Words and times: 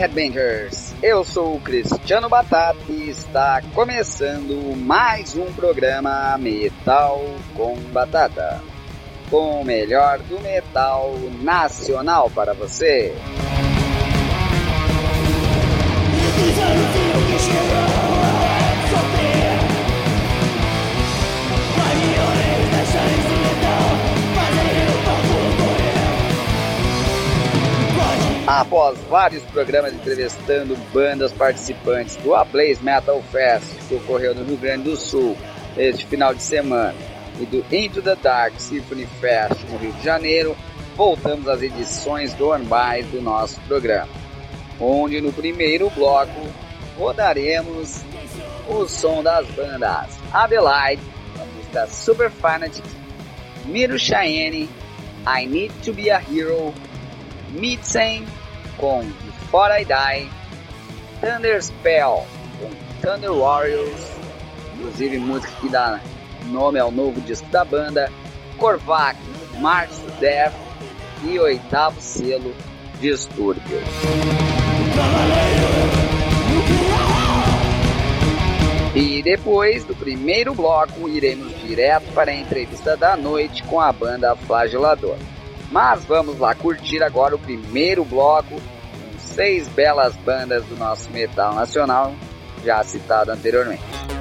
Headbangers? 0.00 0.94
Eu 1.02 1.22
sou 1.22 1.56
o 1.56 1.60
Cristiano 1.60 2.26
Batata 2.26 2.78
e 2.88 3.10
está 3.10 3.60
começando 3.74 4.74
mais 4.74 5.36
um 5.36 5.52
programa 5.52 6.38
Metal 6.38 7.22
com 7.54 7.76
Batata. 7.92 8.62
Com 9.28 9.60
o 9.60 9.64
melhor 9.64 10.18
do 10.20 10.40
metal 10.40 11.14
nacional 11.42 12.30
para 12.30 12.54
você. 12.54 13.14
Após 28.50 28.98
vários 29.08 29.44
programas 29.44 29.94
entrevistando 29.94 30.76
bandas 30.92 31.32
participantes 31.32 32.16
do 32.16 32.34
A 32.34 32.44
Blaze 32.44 32.82
Metal 32.82 33.22
Fest, 33.30 33.64
que 33.86 33.94
ocorreu 33.94 34.34
no 34.34 34.42
Rio 34.42 34.56
Grande 34.56 34.90
do 34.90 34.96
Sul 34.96 35.36
este 35.76 36.04
final 36.04 36.34
de 36.34 36.42
semana, 36.42 36.96
e 37.38 37.46
do 37.46 37.64
Into 37.72 38.02
the 38.02 38.16
Dark 38.16 38.58
Symphony 38.58 39.06
Fest 39.20 39.62
no 39.70 39.78
Rio 39.78 39.92
de 39.92 40.02
Janeiro, 40.02 40.56
voltamos 40.96 41.46
às 41.46 41.62
edições 41.62 42.36
normais 42.36 43.06
do 43.06 43.22
nosso 43.22 43.60
programa, 43.68 44.10
onde 44.80 45.20
no 45.20 45.32
primeiro 45.32 45.88
bloco 45.90 46.52
rodaremos 46.98 48.02
o 48.68 48.84
som 48.88 49.22
das 49.22 49.46
bandas 49.50 50.18
Adelaide, 50.32 51.00
a 51.40 51.44
música 51.44 51.86
Super 51.86 52.28
Fanatic, 52.32 52.84
Miro 53.66 53.96
Cheyenne, 53.96 54.68
I 55.24 55.46
Need 55.46 55.72
to 55.84 55.92
Be 55.92 56.10
a 56.10 56.20
Hero, 56.20 56.74
Midsen 57.52 58.26
com 58.80 59.04
Before 59.04 59.70
I 59.70 59.84
Die, 59.84 60.30
Thunder 61.20 61.62
Spell 61.62 62.26
com 62.58 62.70
Thunder 63.02 63.32
Warriors, 63.32 64.18
inclusive 64.74 65.18
música 65.18 65.52
que 65.60 65.68
dá 65.68 66.00
nome 66.46 66.78
ao 66.78 66.90
novo 66.90 67.20
disco 67.20 67.46
da 67.50 67.64
banda, 67.64 68.10
Korvac, 68.56 69.16
March 69.60 69.90
to 69.90 70.10
Death 70.18 70.54
e 71.22 71.38
oitavo 71.38 72.00
selo, 72.00 72.54
Distúrbio. 73.00 73.80
E 78.94 79.22
depois 79.22 79.84
do 79.84 79.94
primeiro 79.94 80.54
bloco, 80.54 81.08
iremos 81.08 81.54
direto 81.60 82.10
para 82.12 82.30
a 82.30 82.34
entrevista 82.34 82.96
da 82.96 83.16
noite 83.16 83.62
com 83.64 83.80
a 83.80 83.92
banda 83.92 84.34
Flagelador. 84.34 85.16
Mas 85.70 86.04
vamos 86.04 86.38
lá 86.38 86.54
curtir 86.54 87.02
agora 87.02 87.34
o 87.34 87.38
primeiro 87.38 88.04
bloco 88.04 88.54
com 88.56 89.18
seis 89.18 89.68
belas 89.68 90.14
bandas 90.16 90.64
do 90.64 90.76
nosso 90.76 91.10
metal 91.10 91.54
nacional, 91.54 92.12
já 92.64 92.82
citado 92.82 93.30
anteriormente. 93.30 94.19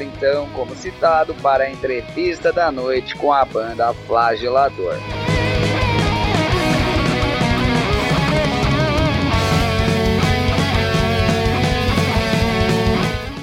Então, 0.00 0.48
como 0.50 0.74
citado, 0.76 1.34
para 1.34 1.64
a 1.64 1.70
entrevista 1.70 2.52
da 2.52 2.70
noite 2.70 3.16
com 3.16 3.32
a 3.32 3.44
banda 3.44 3.92
Flagelador. 4.06 4.94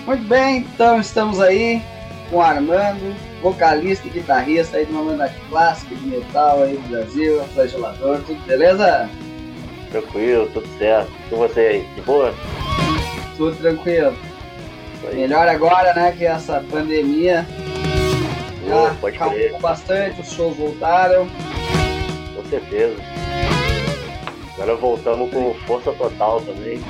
Muito 0.05 0.23
bem, 0.23 0.59
então 0.59 1.01
estamos 1.01 1.41
aí 1.41 1.81
com 2.29 2.37
o 2.37 2.41
Armando, 2.41 3.13
vocalista 3.41 4.07
e 4.07 4.09
guitarrista 4.09 4.77
aí 4.77 4.85
de 4.85 4.93
uma 4.93 5.03
banda 5.03 5.29
clássica 5.49 5.93
de 5.95 6.07
metal 6.07 6.63
aí 6.63 6.77
do 6.77 6.87
Brasil, 6.87 7.43
flagelador, 7.53 8.21
tudo 8.25 8.39
beleza? 8.45 9.09
Tranquilo, 9.91 10.49
tudo 10.53 10.67
certo. 10.77 11.11
E 11.29 11.35
você 11.35 11.59
aí, 11.59 11.87
de 11.93 12.01
boa? 12.01 12.33
Tudo 13.35 13.55
tranquilo. 13.57 14.15
Melhor 15.13 15.47
agora, 15.47 15.93
né, 15.93 16.13
que 16.17 16.25
essa 16.25 16.63
pandemia 16.69 17.45
já 18.67 18.95
pode 18.99 19.15
acalmou 19.15 19.59
bastante, 19.59 20.21
os 20.21 20.31
shows 20.31 20.57
voltaram. 20.57 21.27
Com 22.35 22.43
certeza. 22.49 22.95
Agora 24.53 24.75
voltamos 24.75 25.31
com 25.31 25.53
força 25.65 25.91
total 25.93 26.41
também. 26.41 26.81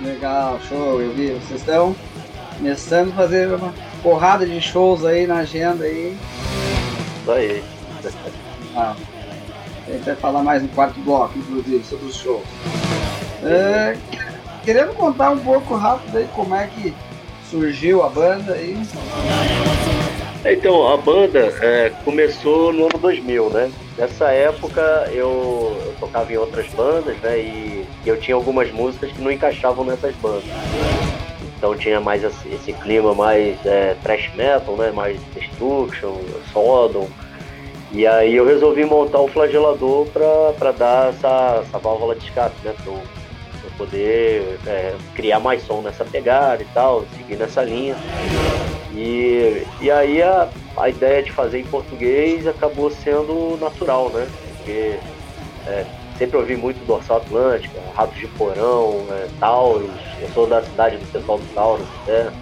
Legal, 0.00 0.58
show, 0.68 1.00
eu 1.00 1.12
vi. 1.12 1.30
Vocês 1.32 1.60
estão 1.60 1.94
começando 2.56 3.10
a 3.12 3.16
fazer 3.16 3.52
uma 3.52 3.74
porrada 4.02 4.46
de 4.46 4.60
shows 4.60 5.04
aí 5.04 5.26
na 5.26 5.38
agenda 5.38 5.84
aí. 5.84 6.16
Isso 7.20 7.30
aí. 7.30 7.64
Ah, 8.74 8.94
a 9.86 9.90
gente 9.90 10.04
vai 10.04 10.16
falar 10.16 10.42
mais 10.42 10.62
no 10.62 10.68
quarto 10.68 10.98
bloco, 11.00 11.38
inclusive, 11.38 11.84
sobre 11.84 12.06
os 12.06 12.16
shows. 12.16 12.44
É, 13.42 13.96
querendo 14.66 14.94
contar 14.94 15.30
um 15.30 15.38
pouco 15.38 15.76
rápido 15.76 16.18
aí 16.18 16.28
como 16.34 16.52
é 16.52 16.66
que 16.66 16.92
surgiu 17.48 18.02
a 18.02 18.08
banda 18.08 18.54
aí. 18.54 18.76
Então, 20.44 20.88
a 20.92 20.96
banda 20.96 21.38
é, 21.62 21.92
começou 22.04 22.72
no 22.72 22.86
ano 22.86 22.98
2000, 22.98 23.50
né? 23.50 23.70
Nessa 23.96 24.30
época 24.32 24.80
eu, 25.12 25.76
eu, 25.86 25.94
tocava 26.00 26.32
em 26.32 26.36
outras 26.36 26.66
bandas, 26.70 27.16
né? 27.18 27.38
E 27.38 27.86
eu 28.04 28.18
tinha 28.18 28.34
algumas 28.34 28.70
músicas 28.72 29.12
que 29.12 29.20
não 29.22 29.30
encaixavam 29.30 29.84
nessas 29.84 30.14
bandas. 30.16 30.44
Então 31.56 31.76
tinha 31.76 32.00
mais 32.00 32.22
esse, 32.22 32.48
esse 32.48 32.72
clima 32.72 33.14
mais 33.14 33.64
é, 33.64 33.96
thrash 34.02 34.30
metal, 34.34 34.76
né? 34.76 34.90
Mais 34.90 35.18
Destruction, 35.32 36.16
Sodom. 36.52 37.08
E 37.92 38.04
aí 38.04 38.34
eu 38.34 38.44
resolvi 38.44 38.84
montar 38.84 39.20
o 39.20 39.28
flagelador 39.28 40.06
para 40.06 40.72
dar 40.72 41.10
essa, 41.10 41.62
essa 41.66 41.78
válvula 41.78 42.16
de 42.16 42.24
escape, 42.24 42.56
né? 42.64 42.74
Eu 42.84 43.00
poder 43.76 44.58
é, 44.66 44.94
criar 45.14 45.40
mais 45.40 45.62
som 45.62 45.80
nessa 45.80 46.04
pegada 46.04 46.62
e 46.62 46.66
tal, 46.66 47.04
seguir 47.16 47.36
nessa 47.36 47.62
linha. 47.62 47.96
E, 48.94 49.62
e 49.80 49.90
aí 49.90 50.22
a, 50.22 50.48
a 50.76 50.88
ideia 50.88 51.22
de 51.22 51.30
fazer 51.30 51.60
em 51.60 51.64
português 51.64 52.46
acabou 52.46 52.90
sendo 52.90 53.58
natural, 53.60 54.08
né? 54.10 54.26
Porque 54.56 54.98
é, 55.66 55.84
sempre 56.18 56.38
ouvi 56.38 56.56
muito 56.56 56.84
Dorsal 56.86 57.18
Atlântica, 57.18 57.78
Ratos 57.94 58.18
de 58.18 58.26
Porão, 58.28 59.04
é, 59.10 59.28
Taurus, 59.38 59.90
eu 60.20 60.28
sou 60.30 60.46
da 60.46 60.62
cidade 60.62 60.96
do 60.96 61.12
pessoal 61.12 61.38
do 61.38 61.54
Taurus, 61.54 61.86
né? 62.06 62.32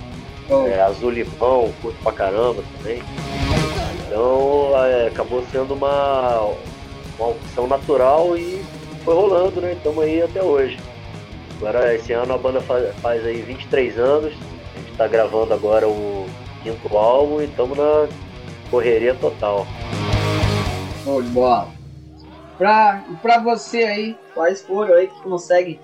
É, 0.68 0.80
Azul 0.82 1.10
Limão, 1.10 1.72
curto 1.80 1.96
pra 2.02 2.12
caramba 2.12 2.62
também. 2.76 3.02
Então 4.06 4.72
é, 4.84 5.08
acabou 5.08 5.44
sendo 5.50 5.74
uma, 5.74 6.54
uma 7.18 7.28
opção 7.28 7.66
natural 7.66 8.36
e 8.36 8.62
foi 9.04 9.14
rolando, 9.14 9.60
né? 9.60 9.72
Estamos 9.72 10.04
aí 10.04 10.22
até 10.22 10.42
hoje. 10.42 10.78
Agora 11.66 11.94
esse 11.94 12.12
ano 12.12 12.34
a 12.34 12.36
banda 12.36 12.60
faz, 12.60 12.94
faz 12.96 13.24
aí 13.24 13.40
23 13.40 13.98
anos, 13.98 14.34
a 14.34 14.78
gente 14.78 14.90
está 14.90 15.08
gravando 15.08 15.54
agora 15.54 15.88
o 15.88 16.26
quinto 16.62 16.94
álbum 16.94 17.40
e 17.40 17.46
estamos 17.46 17.78
na 17.78 18.06
correria 18.70 19.14
total. 19.14 19.66
Show 21.02 21.22
de 21.22 21.28
bola. 21.30 21.68
Pra, 22.58 23.02
pra 23.22 23.38
você 23.38 23.78
aí, 23.78 24.16
quais 24.34 24.60
foram 24.60 24.92
aí 24.94 25.06
que 25.06 25.22
consegue 25.22 25.80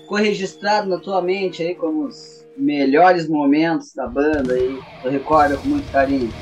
ficou 0.00 0.16
registrado 0.16 0.88
na 0.88 0.96
tua 0.96 1.20
mente 1.20 1.62
aí 1.62 1.74
como 1.74 2.06
os 2.06 2.46
melhores 2.56 3.28
momentos 3.28 3.94
da 3.94 4.06
banda 4.06 4.54
aí, 4.54 4.80
tu 5.02 5.10
recorda 5.10 5.58
com 5.58 5.68
muito 5.68 5.92
carinho? 5.92 6.32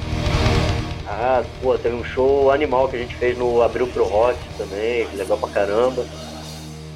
Ah, 1.08 1.42
pô, 1.60 1.76
teve 1.76 1.96
um 1.96 2.04
show 2.04 2.52
animal 2.52 2.88
que 2.88 2.94
a 2.94 3.00
gente 3.00 3.16
fez 3.16 3.36
no 3.36 3.62
Abril 3.62 3.88
Pro 3.88 4.04
Rock 4.04 4.38
também, 4.56 5.08
legal 5.16 5.38
pra 5.38 5.48
caramba. 5.48 6.06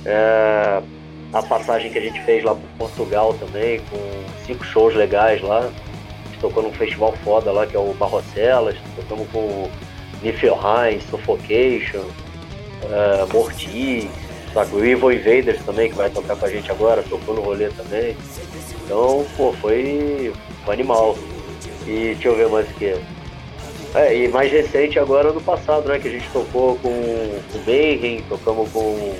É, 0.07 0.81
a 1.35 1.43
passagem 1.43 1.91
que 1.91 1.99
a 1.99 2.01
gente 2.01 2.21
fez 2.23 2.45
lá 2.45 2.55
pro 2.55 2.69
Portugal 2.79 3.35
também, 3.35 3.81
com 3.91 3.99
cinco 4.47 4.65
shows 4.65 4.95
legais 4.95 5.43
lá. 5.43 5.59
A 5.59 6.29
gente 6.29 6.41
tocou 6.41 6.63
num 6.63 6.73
festival 6.73 7.13
foda 7.25 7.51
lá, 7.51 7.67
que 7.67 7.77
é 7.77 7.79
o 7.79 7.93
Barrocelas, 7.95 8.77
tocamos 8.95 9.29
com 9.31 9.69
Niflheim, 10.23 11.01
Suffocation, 11.11 12.05
é, 12.85 13.33
Mortis, 13.33 14.09
sabe? 14.53 14.77
O 14.77 14.85
Evil 14.85 15.13
Invaders 15.13 15.61
também, 15.65 15.91
que 15.91 15.97
vai 15.97 16.09
tocar 16.09 16.37
com 16.37 16.47
a 16.47 16.49
gente 16.49 16.71
agora, 16.71 17.03
tocou 17.03 17.35
no 17.35 17.43
rolê 17.43 17.69
também. 17.71 18.17
Então, 18.85 19.27
pô, 19.37 19.53
foi, 19.55 20.33
foi 20.65 20.75
animal. 20.75 21.17
E 21.85 22.15
deixa 22.15 22.29
eu 22.29 22.37
ver 22.37 22.49
mais 22.49 22.71
o 22.71 22.75
que. 22.75 22.95
É, 23.95 24.17
e 24.17 24.29
mais 24.29 24.51
recente 24.51 24.99
agora 24.99 25.33
no 25.33 25.41
passado, 25.41 25.89
né? 25.89 25.99
Que 25.99 26.09
a 26.09 26.11
gente 26.13 26.29
tocou 26.31 26.77
com 26.77 26.89
o 26.89 27.43
Mayhem, 27.67 28.23
tocamos 28.29 28.71
com 28.71 29.17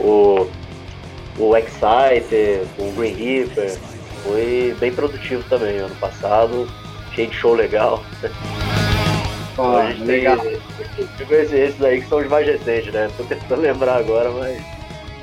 o, 0.00 0.46
o 1.38 1.56
Exciter, 1.56 2.62
o 2.78 2.92
Green 2.92 3.14
Reaper. 3.14 3.76
Foi 4.22 4.74
bem 4.80 4.92
produtivo 4.92 5.42
também 5.48 5.78
ano 5.78 5.94
passado, 5.96 6.66
cheio 7.14 7.28
de 7.28 7.36
show 7.36 7.54
legal. 7.54 8.02
Pô, 9.54 9.76
a 9.76 9.90
gente 9.90 10.04
legal. 10.04 10.38
Tem, 10.38 11.26
tem 11.26 11.40
esses 11.40 11.82
aí 11.82 12.00
que 12.00 12.08
são 12.08 12.18
os 12.18 12.28
mais 12.28 12.46
recentes, 12.46 12.92
né? 12.92 13.10
Tô 13.16 13.24
tentando 13.24 13.60
lembrar 13.62 13.96
agora, 13.96 14.30
mas 14.30 14.60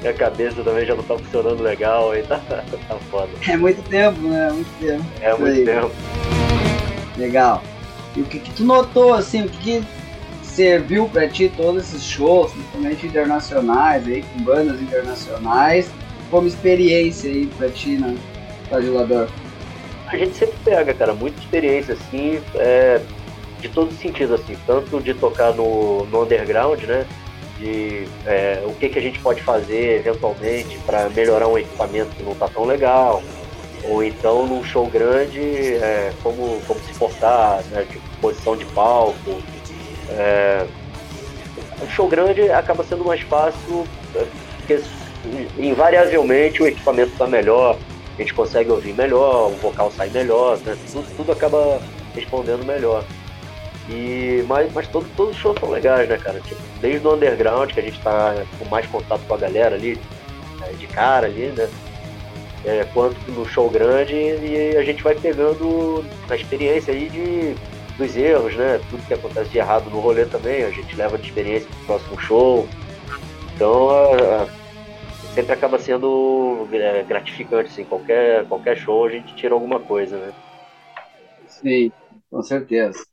minha 0.02 0.14
cabeça 0.14 0.64
também 0.64 0.86
já 0.86 0.96
não 0.96 1.04
tá 1.04 1.18
funcionando 1.18 1.62
legal, 1.62 2.12
aí 2.12 2.24
tá, 2.24 2.40
tá 2.50 2.96
foda. 3.10 3.30
É 3.48 3.58
muito 3.58 3.82
tempo, 3.90 4.20
né? 4.22 4.48
É 4.48 4.52
muito 4.52 4.80
tempo. 4.80 5.06
É 5.22 5.34
muito 5.36 5.60
aí. 5.60 5.66
tempo. 5.66 5.92
Legal. 7.18 7.64
E 8.16 8.22
o 8.22 8.26
que, 8.26 8.40
que 8.40 8.52
tu 8.52 8.64
notou, 8.64 9.14
assim, 9.14 9.46
o 9.46 9.50
que, 9.50 9.82
que 9.82 9.86
serviu 10.56 11.08
para 11.08 11.28
ti 11.28 11.52
todos 11.56 11.84
esses 11.84 12.04
shows, 12.04 12.52
principalmente 12.52 13.08
internacionais, 13.08 14.06
aí, 14.08 14.22
com 14.22 14.44
bandas 14.44 14.82
internacionais, 14.82 15.90
como 16.30 16.48
experiência 16.48 17.30
aí 17.30 17.48
para 17.58 17.70
ti, 17.70 17.98
né, 17.98 18.18
Flagelador? 18.68 19.28
A 20.08 20.18
gente 20.18 20.36
sempre 20.36 20.56
pega, 20.64 20.94
cara, 20.94 21.14
muita 21.14 21.40
experiência, 21.40 21.94
assim, 21.94 22.42
é, 22.56 23.02
de 23.62 23.70
todo 23.70 23.94
sentido, 23.94 24.36
assim, 24.36 24.58
tanto 24.68 25.00
de 25.00 25.14
tocar 25.14 25.54
no, 25.54 26.06
no 26.06 26.24
underground, 26.24 26.82
né, 26.84 27.06
de 27.58 28.08
é, 28.26 28.62
o 28.66 28.74
que, 28.74 28.90
que 28.90 29.00
a 29.00 29.02
gente 29.02 29.20
pode 29.20 29.42
fazer 29.42 30.00
eventualmente 30.00 30.78
para 30.86 31.08
melhorar 31.10 31.48
um 31.48 31.58
equipamento 31.58 32.10
que 32.16 32.24
não 32.24 32.34
está 32.34 32.48
tão 32.48 32.66
legal, 32.66 33.24
ou 33.84 34.04
então 34.04 34.46
num 34.46 34.64
show 34.64 34.86
grande, 34.88 35.40
é, 35.40 36.12
como, 36.22 36.60
como 36.68 36.80
se 36.82 36.94
portar, 37.00 37.64
né, 37.72 37.86
tipo, 37.90 38.02
posição 38.20 38.58
de 38.58 38.66
palco. 38.66 39.42
É, 40.12 40.66
um 41.82 41.90
show 41.90 42.08
grande 42.08 42.50
acaba 42.52 42.84
sendo 42.84 43.04
mais 43.06 43.22
fácil, 43.22 43.86
porque 44.58 44.82
invariavelmente 45.58 46.62
o 46.62 46.68
equipamento 46.68 47.12
está 47.12 47.28
melhor, 47.28 47.78
a 48.18 48.22
gente 48.22 48.34
consegue 48.34 48.70
ouvir 48.72 48.94
melhor, 48.94 49.52
o 49.52 49.56
vocal 49.56 49.92
sai 49.92 50.10
melhor, 50.10 50.58
né, 50.60 50.78
tudo, 50.92 51.16
tudo 51.18 51.32
acaba 51.32 51.82
respondendo 52.14 52.66
melhor. 52.66 53.04
E, 53.90 54.44
mas 54.48 54.72
mas 54.74 54.88
todos, 54.88 55.10
todos 55.18 55.36
os 55.36 55.42
shows 55.42 55.60
são 55.60 55.70
legais, 55.70 56.08
né, 56.08 56.18
cara? 56.18 56.40
Tipo, 56.40 56.62
desde 56.80 57.06
o 57.06 57.14
underground, 57.14 57.72
que 57.72 57.80
a 57.80 57.84
gente 57.84 58.00
tá 58.02 58.36
com 58.60 58.66
mais 58.70 58.86
contato 58.88 59.22
com 59.28 59.34
a 59.34 59.38
galera 59.38 59.76
ali, 59.76 60.00
é, 60.62 60.74
de 60.74 60.88
cara 60.88 61.28
ali, 61.28 61.48
né? 61.48 61.68
É, 62.64 62.86
quanto 62.94 63.18
no 63.32 63.44
show 63.48 63.70
grande 63.70 64.14
e 64.14 64.78
a 64.78 64.84
gente 64.84 65.02
vai 65.02 65.16
pegando 65.16 66.06
a 66.30 66.36
experiência 66.36 66.94
aí 66.94 67.10
de, 67.10 67.56
dos 68.02 68.18
erros, 68.18 68.56
né? 68.56 68.82
Tudo 68.90 69.06
que 69.06 69.14
acontece 69.14 69.50
de 69.50 69.58
errado 69.58 69.90
no 69.90 70.00
rolê 70.00 70.26
também, 70.26 70.64
a 70.64 70.72
gente 70.72 70.96
leva 70.96 71.18
de 71.18 71.28
experiência 71.28 71.70
pro 71.70 71.86
próximo 71.86 72.20
show. 72.20 72.68
Então 73.56 73.90
a, 73.90 74.44
a, 74.44 74.48
sempre 75.34 75.54
acaba 75.54 75.78
sendo 75.78 76.68
é, 76.72 77.04
gratificante, 77.04 77.70
assim, 77.70 77.84
qualquer, 77.84 78.46
qualquer 78.48 78.78
show 78.78 79.06
a 79.06 79.10
gente 79.10 79.36
tira 79.36 79.54
alguma 79.54 79.80
coisa, 79.80 80.18
né? 80.18 80.34
Sim, 81.48 81.92
com 82.30 82.42
certeza. 82.42 83.06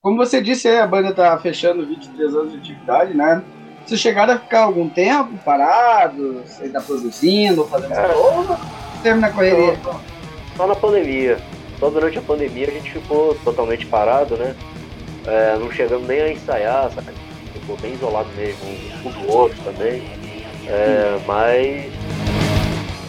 Como 0.00 0.16
você 0.16 0.40
disse, 0.40 0.68
a 0.68 0.86
banda 0.86 1.10
está 1.10 1.38
fechando 1.38 1.86
23 1.86 2.34
anos 2.34 2.52
de 2.52 2.58
atividade, 2.58 3.14
né? 3.14 3.42
Vocês 3.84 4.00
chegaram 4.00 4.34
a 4.34 4.38
ficar 4.38 4.62
algum 4.62 4.88
tempo 4.88 5.36
parado? 5.44 6.42
Você 6.44 6.66
está 6.66 6.80
produzindo, 6.80 7.64
fazendo 7.64 7.94
é, 7.94 8.14
ou 8.14 8.56
termina 9.02 9.26
a 9.26 9.32
correria? 9.32 9.76
Só, 9.82 10.00
só, 10.56 10.66
na 10.66 10.74
pandemia. 10.74 11.38
Só 11.82 11.90
durante 11.90 12.16
a 12.16 12.22
pandemia 12.22 12.68
a 12.68 12.70
gente 12.70 12.92
ficou 12.92 13.34
totalmente 13.42 13.84
parado, 13.86 14.36
né? 14.36 14.54
É, 15.26 15.56
não 15.58 15.68
chegamos 15.68 16.06
nem 16.06 16.20
a 16.20 16.32
ensaiar, 16.32 16.88
sabe? 16.92 17.08
Ficou 17.54 17.76
bem 17.78 17.94
isolado 17.94 18.28
mesmo, 18.36 18.60
um 19.04 19.10
do 19.10 19.32
outro 19.32 19.58
também. 19.64 20.00
É, 20.68 21.18
mas 21.26 21.92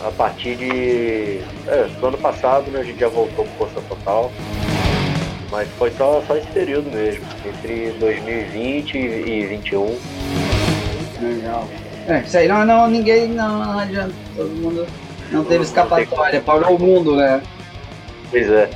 a 0.03 0.09
partir 0.09 0.55
de. 0.55 1.39
É, 1.67 1.87
do 1.99 2.07
ano 2.07 2.17
passado 2.17 2.71
né, 2.71 2.79
a 2.79 2.83
gente 2.83 2.99
já 2.99 3.09
voltou 3.09 3.45
com 3.45 3.51
força 3.59 3.79
total. 3.87 4.31
Mas 5.51 5.69
foi 5.77 5.91
só, 5.91 6.23
só 6.25 6.35
esse 6.35 6.47
período 6.47 6.89
mesmo, 6.89 7.23
entre 7.45 7.91
2020 7.99 8.97
e 8.97 9.07
2021. 9.07 9.99
Legal. 11.21 11.67
É, 12.07 12.21
isso 12.21 12.37
aí 12.39 12.47
não, 12.47 12.65
não 12.65 12.89
ninguém 12.89 13.27
não, 13.27 13.63
não 13.63 13.77
adianta. 13.77 14.15
Todo 14.35 14.49
mundo 14.49 14.87
não 15.31 15.43
teve 15.45 15.63
escapatória, 15.63 16.41
parou 16.41 16.75
o 16.75 16.79
mundo, 16.79 17.15
né? 17.15 17.39
Pois 18.33 18.49
é. 18.49 18.67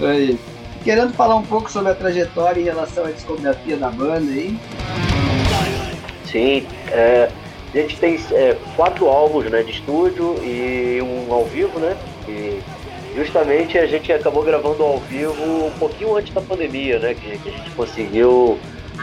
Aí. 0.00 0.38
Querendo 0.82 1.12
falar 1.12 1.36
um 1.36 1.42
pouco 1.42 1.70
sobre 1.70 1.92
a 1.92 1.94
trajetória 1.94 2.58
em 2.58 2.64
relação 2.64 3.04
à 3.04 3.10
discografia 3.10 3.76
da 3.76 3.90
banda 3.90 4.32
aí? 4.32 4.58
Sim, 6.24 6.66
é, 6.90 7.30
a 7.74 7.76
gente 7.76 7.98
tem 7.98 8.18
é, 8.32 8.56
quatro 8.74 9.06
álbuns 9.06 9.50
né, 9.50 9.62
de 9.62 9.72
estúdio 9.72 10.42
e 10.42 11.02
um 11.02 11.30
ao 11.30 11.44
vivo, 11.44 11.78
né? 11.78 11.94
E 12.26 12.62
justamente 13.14 13.76
a 13.76 13.84
gente 13.84 14.10
acabou 14.10 14.42
gravando 14.44 14.82
ao 14.82 14.98
vivo 15.00 15.66
um 15.66 15.78
pouquinho 15.78 16.16
antes 16.16 16.32
da 16.32 16.40
pandemia, 16.40 16.98
né? 16.98 17.12
Que, 17.12 17.36
que 17.36 17.48
a 17.50 17.52
gente 17.52 17.70
conseguiu 17.72 18.58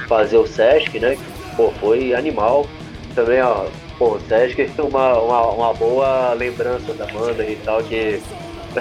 fazer 0.08 0.38
o 0.38 0.48
Sesc, 0.48 1.00
né? 1.00 1.18
Que, 1.18 1.56
pô, 1.56 1.70
foi 1.80 2.16
animal. 2.16 2.66
Também, 3.14 3.44
ó, 3.44 3.68
pô, 4.00 4.16
o 4.16 4.20
Sesc 4.22 4.60
é 4.60 4.82
uma, 4.82 5.20
uma, 5.20 5.42
uma 5.52 5.74
boa 5.76 6.34
lembrança 6.34 6.92
da 6.96 7.06
banda 7.06 7.44
e 7.44 7.56
tal, 7.58 7.84
que 7.84 8.20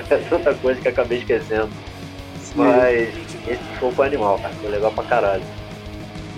é 0.10 0.16
tanta 0.28 0.54
coisa 0.54 0.80
que 0.80 0.88
acabei 0.88 1.18
esquecendo. 1.18 1.68
Sim. 2.40 2.54
Mas 2.56 3.08
esse 3.46 3.78
show 3.78 3.90
foi 3.92 4.06
animal, 4.06 4.38
cara. 4.38 4.54
Foi 4.54 4.70
legal 4.70 4.92
pra 4.92 5.04
caralho. 5.04 5.44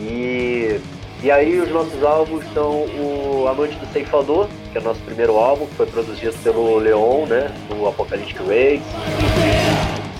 E 0.01 0.81
e 1.21 1.33
aí 1.33 1.59
os 1.59 1.69
nossos 1.71 2.01
álbuns 2.05 2.45
são 2.55 2.85
o 2.85 3.49
Amante 3.49 3.75
do 3.75 3.93
Ceifador, 3.93 4.49
que 4.71 4.79
é 4.79 4.81
o 4.81 4.85
nosso 4.85 5.01
primeiro 5.01 5.37
álbum, 5.37 5.67
que 5.67 5.75
foi 5.75 5.87
produzido 5.87 6.37
pelo 6.45 6.79
Leon, 6.79 7.27
né, 7.27 7.53
do 7.69 7.89
Apocalyptic 7.89 8.39
Race. 8.39 8.85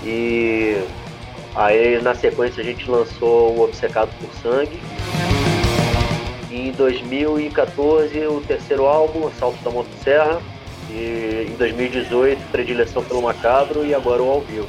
E 0.03 0.77
aí 1.55 2.01
na 2.01 2.13
sequência 2.13 2.61
a 2.61 2.65
gente 2.65 2.89
lançou 2.91 3.55
o 3.55 3.63
Obcecado 3.63 4.09
por 4.19 4.29
Sangue. 4.41 4.77
E 6.51 6.67
em 6.67 6.71
2014 6.73 8.27
o 8.27 8.41
terceiro 8.41 8.85
álbum, 8.85 9.25
Assalto 9.27 9.63
da 9.63 9.71
Motosserra. 9.71 10.41
E 10.89 11.47
em 11.51 11.55
2018 11.55 12.51
Predileção 12.51 13.03
pelo 13.03 13.21
Macabro 13.21 13.85
e 13.85 13.93
agora 13.93 14.21
o 14.21 14.29
Ao 14.29 14.41
Vivo. 14.41 14.67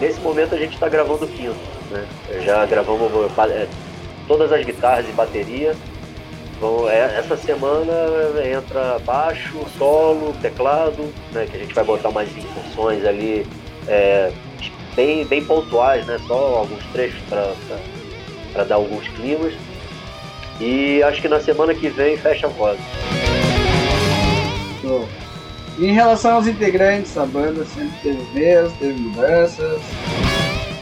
Nesse 0.00 0.20
momento 0.20 0.54
a 0.54 0.58
gente 0.58 0.74
está 0.74 0.88
gravando 0.88 1.24
o 1.24 1.28
quinto, 1.28 1.56
né? 1.90 2.06
Já 2.44 2.64
gravamos 2.66 3.10
é, 3.50 3.66
todas 4.28 4.52
as 4.52 4.64
guitarras 4.64 5.08
e 5.08 5.12
bateria. 5.12 5.74
Então, 6.56 6.88
é, 6.88 7.18
essa 7.18 7.36
semana 7.36 7.92
entra 8.44 8.98
baixo, 9.00 9.64
solo, 9.78 10.34
teclado, 10.42 11.12
né, 11.32 11.46
que 11.48 11.56
a 11.56 11.60
gente 11.60 11.72
vai 11.72 11.84
botar 11.84 12.10
mais 12.10 12.28
incursões 12.36 13.04
ali 13.06 13.46
é, 13.86 14.32
bem, 14.96 15.24
bem 15.24 15.44
pontuais, 15.44 16.04
né, 16.04 16.18
só 16.26 16.58
alguns 16.58 16.84
trechos 16.86 17.20
para 18.52 18.64
dar 18.64 18.74
alguns 18.74 19.06
climas. 19.08 19.54
E 20.60 21.00
acho 21.04 21.22
que 21.22 21.28
na 21.28 21.38
semana 21.38 21.72
que 21.72 21.88
vem 21.88 22.16
fecha 22.16 22.48
a 22.48 22.50
voz. 22.50 22.78
Em 25.78 25.92
relação 25.92 26.34
aos 26.34 26.46
integrantes, 26.48 27.16
a 27.16 27.24
banda 27.24 27.64
sempre 27.64 27.96
teve 28.02 28.24
mesmo, 28.34 28.76
teve 28.78 29.00
mudanças. 29.00 29.80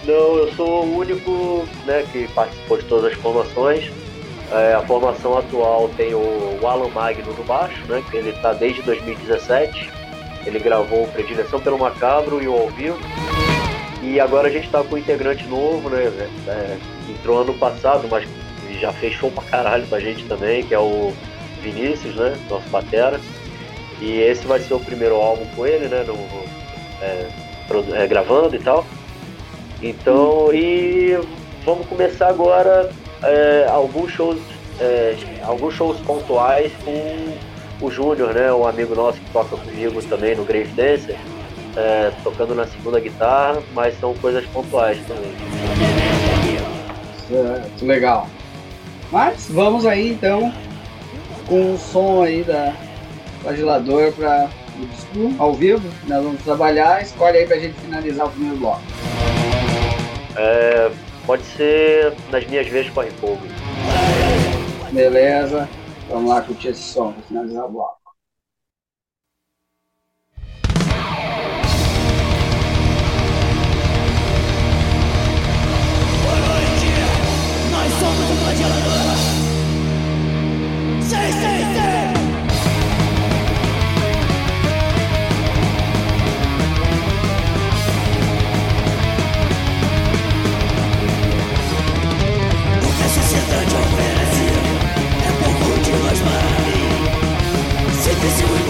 Não, 0.07 0.37
eu 0.39 0.53
sou 0.55 0.87
o 0.87 0.97
único 0.97 1.69
né, 1.85 2.07
que 2.11 2.27
participou 2.29 2.79
de 2.79 2.85
todas 2.85 3.13
as 3.13 3.19
formações. 3.19 3.91
É, 4.51 4.73
a 4.73 4.81
formação 4.83 5.37
atual 5.37 5.91
tem 5.99 6.15
o, 6.15 6.59
Alan 6.67 6.89
Magno 6.89 7.35
no 7.35 7.45
baixo, 7.45 7.85
né, 7.89 8.03
que 8.11 8.17
ele 8.17 8.31
está 8.31 8.55
desde 8.55 8.81
2017. 8.83 9.91
Ele 10.47 10.59
gravou 10.61 11.07
Predileção 11.09 11.61
pelo 11.61 11.79
Macabro 11.79 12.43
e 12.43 12.49
o 12.49 12.55
Ao 12.55 12.69
Vivo. 12.69 12.97
E 14.03 14.19
agora 14.19 14.49
a 14.49 14.51
gente 14.51 14.65
está 14.65 14.83
com 14.83 14.95
um 14.95 14.99
integrante 14.99 15.45
novo, 15.47 15.91
né? 15.91 16.05
É, 16.47 16.77
entrou 17.11 17.43
ano 17.43 17.53
passado, 17.55 18.09
mas 18.11 18.27
já 18.81 18.93
fez 18.93 19.15
show 19.15 19.31
pra 19.31 19.43
caralho 19.45 19.87
pra 19.89 20.01
gente 20.01 20.25
também, 20.25 20.63
que 20.63 20.75
é 20.75 20.79
o 20.79 21.13
Vinícius, 21.61 22.15
né? 22.15 22.39
Nosso 22.49 22.69
batera. 22.69 23.21
E 24.01 24.21
esse 24.21 24.47
vai 24.47 24.61
ser 24.61 24.75
o 24.75 24.81
primeiro 24.81 25.17
álbum 25.17 25.47
com 25.55 25.67
ele, 25.67 25.89
né? 25.89 26.05
No, 26.07 26.15
é, 27.03 27.29
é, 27.95 28.07
gravando 28.07 28.55
e 28.55 28.59
tal. 28.59 28.85
Então, 29.83 30.53
e 30.53 31.19
vamos 31.65 31.87
começar 31.87 32.29
agora 32.29 32.91
é, 33.23 33.67
alguns 33.69 34.11
shows, 34.13 34.39
é, 34.81 35.17
alguns 35.43 35.75
shows 35.75 35.99
pontuais 36.01 36.73
com 36.85 37.87
o 37.87 37.91
Júnior, 37.91 38.35
né? 38.35 38.53
Um 38.53 38.67
amigo 38.67 38.95
nosso 38.95 39.19
que 39.19 39.31
toca 39.31 39.57
comigo 39.57 40.03
também 40.03 40.35
no 40.35 40.45
Grave 40.45 40.71
Dancer, 40.73 41.17
é, 41.77 42.13
tocando 42.23 42.55
na 42.55 42.67
segunda 42.67 43.01
guitarra, 43.01 43.63
mas 43.75 43.99
são 43.99 44.15
coisas 44.15 44.45
pontuais 44.47 44.99
também. 45.07 45.35
Certo, 47.29 47.85
legal. 47.85 48.29
Mas 49.11 49.49
vamos 49.51 49.87
aí 49.87 50.11
então 50.11 50.53
com 51.47 51.75
o 51.75 51.79
som 51.79 52.23
aí 52.23 52.43
da 52.43 52.73
flagelador 53.47 54.13
para 54.13 54.51
ao 55.39 55.55
vivo. 55.55 55.89
Nós 56.09 56.23
vamos 56.23 56.43
trabalhar. 56.43 57.01
Escolhe 57.03 57.39
aí 57.39 57.47
pra 57.47 57.59
gente 57.59 57.75
finalizar 57.75 58.27
o 58.27 58.31
primeiro 58.31 58.57
bloco. 58.57 58.83
É, 60.37 60.91
pode 61.25 61.43
ser 61.45 62.13
nas 62.31 62.45
minhas 62.47 62.67
vezes 62.67 62.91
corre 62.91 63.11
fogo. 63.13 63.41
Beleza. 64.91 65.69
Vamos 66.11 66.31
lá 66.31 66.41
curtir 66.41 66.69
esse 66.69 66.83
som 66.83 67.13
para 67.13 67.23
finalizar 67.23 67.65
o 67.65 67.69
bloco. 67.69 68.06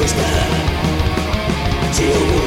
always 0.07 0.15
there. 0.15 1.93
Till 1.95 2.46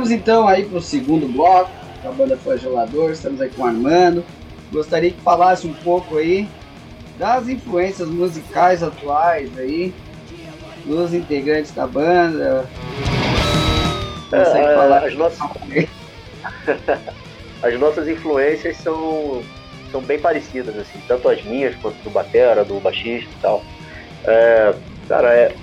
Voltamos 0.00 0.10
então 0.10 0.48
aí 0.48 0.64
para 0.64 0.78
o 0.78 0.80
segundo 0.80 1.28
bloco 1.28 1.70
da 2.02 2.10
banda 2.10 2.34
Flagelador. 2.34 3.10
Estamos 3.10 3.38
aí 3.38 3.50
com 3.50 3.60
o 3.60 3.66
Armando. 3.66 4.24
Gostaria 4.72 5.10
que 5.10 5.20
falasse 5.20 5.66
um 5.66 5.74
pouco 5.74 6.16
aí 6.16 6.48
das 7.18 7.48
influências 7.48 8.08
musicais 8.08 8.82
atuais 8.82 9.50
aí 9.58 9.92
dos 10.86 11.12
integrantes 11.12 11.72
da 11.72 11.86
banda. 11.86 12.66
Consegue 14.30 14.68
é, 14.68 14.74
falar? 14.74 15.04
As 15.04 15.14
nossas... 15.14 15.40
as 17.62 17.78
nossas 17.78 18.08
influências 18.08 18.78
são, 18.78 19.42
são 19.92 20.00
bem 20.00 20.18
parecidas, 20.18 20.78
assim, 20.78 20.98
tanto 21.06 21.28
as 21.28 21.44
minhas 21.44 21.76
quanto 21.76 22.02
do 22.02 22.08
batera, 22.08 22.64
do 22.64 22.80
baixista 22.80 23.28
e 23.30 23.42
tal. 23.42 23.62
É, 24.24 24.74
cara, 25.06 25.34
é, 25.34 25.54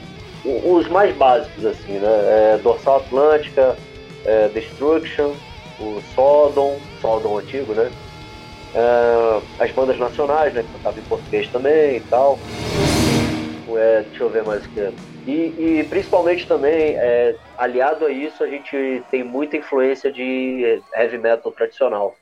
os 0.46 0.88
mais 0.90 1.16
básicos, 1.16 1.66
assim, 1.66 1.94
né? 1.94 2.54
É 2.54 2.60
Dorsal 2.62 2.98
Atlântica, 2.98 3.76
é 4.28 4.50
Destruction, 4.50 5.34
o 5.80 6.02
Sodom, 6.14 6.78
Sodom 7.02 7.38
antigo, 7.38 7.74
né? 7.74 7.90
É, 8.76 9.64
as 9.64 9.72
bandas 9.72 9.98
nacionais, 9.98 10.54
né? 10.54 10.62
Que 10.64 10.70
cantavam 10.74 11.00
em 11.00 11.04
português 11.04 11.48
também 11.48 11.98
e 11.98 12.02
tal. 12.02 12.38
É, 13.76 14.02
deixa 14.02 14.24
eu 14.24 14.30
ver 14.30 14.44
mais 14.44 14.66
o 14.66 14.70
que. 14.70 14.94
E, 15.26 15.80
e 15.80 15.84
principalmente 15.86 16.48
também, 16.48 16.96
é, 16.98 17.36
aliado 17.58 18.06
a 18.06 18.12
isso, 18.12 18.44
a 18.44 18.48
gente 18.48 19.04
tem 19.12 19.24
muita 19.24 19.58
influência 19.58 20.12
de 20.12 20.82
heavy 20.96 21.18
metal 21.18 21.52
tradicional. 21.52 22.16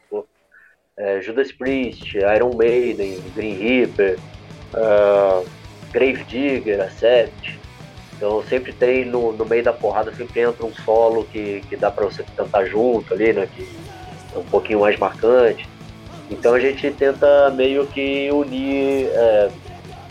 É, 0.97 1.19
Judas 1.21 1.51
Priest, 1.51 2.15
Iron 2.17 2.55
Maiden, 2.55 3.19
Green 3.35 3.57
Reaper, 3.57 4.17
uh, 4.73 5.45
Grave 5.91 6.23
Digger, 6.23 6.81
Accept. 6.81 7.64
Então 8.15 8.41
sempre 8.43 8.71
tem 8.71 9.05
no, 9.05 9.33
no 9.33 9.45
meio 9.45 9.63
da 9.63 9.73
porrada, 9.73 10.13
sempre 10.13 10.41
entra 10.41 10.65
um 10.65 10.73
solo 10.73 11.25
que, 11.25 11.61
que 11.67 11.75
dá 11.75 11.91
para 11.91 12.05
você 12.05 12.23
cantar 12.35 12.65
junto 12.65 13.13
ali, 13.13 13.33
né? 13.33 13.47
Que 13.53 13.67
é 14.33 14.37
um 14.37 14.43
pouquinho 14.45 14.79
mais 14.79 14.97
marcante. 14.97 15.67
Então 16.29 16.53
a 16.53 16.59
gente 16.59 16.89
tenta 16.91 17.49
meio 17.51 17.85
que 17.87 18.29
unir 18.31 19.07
é, 19.11 19.49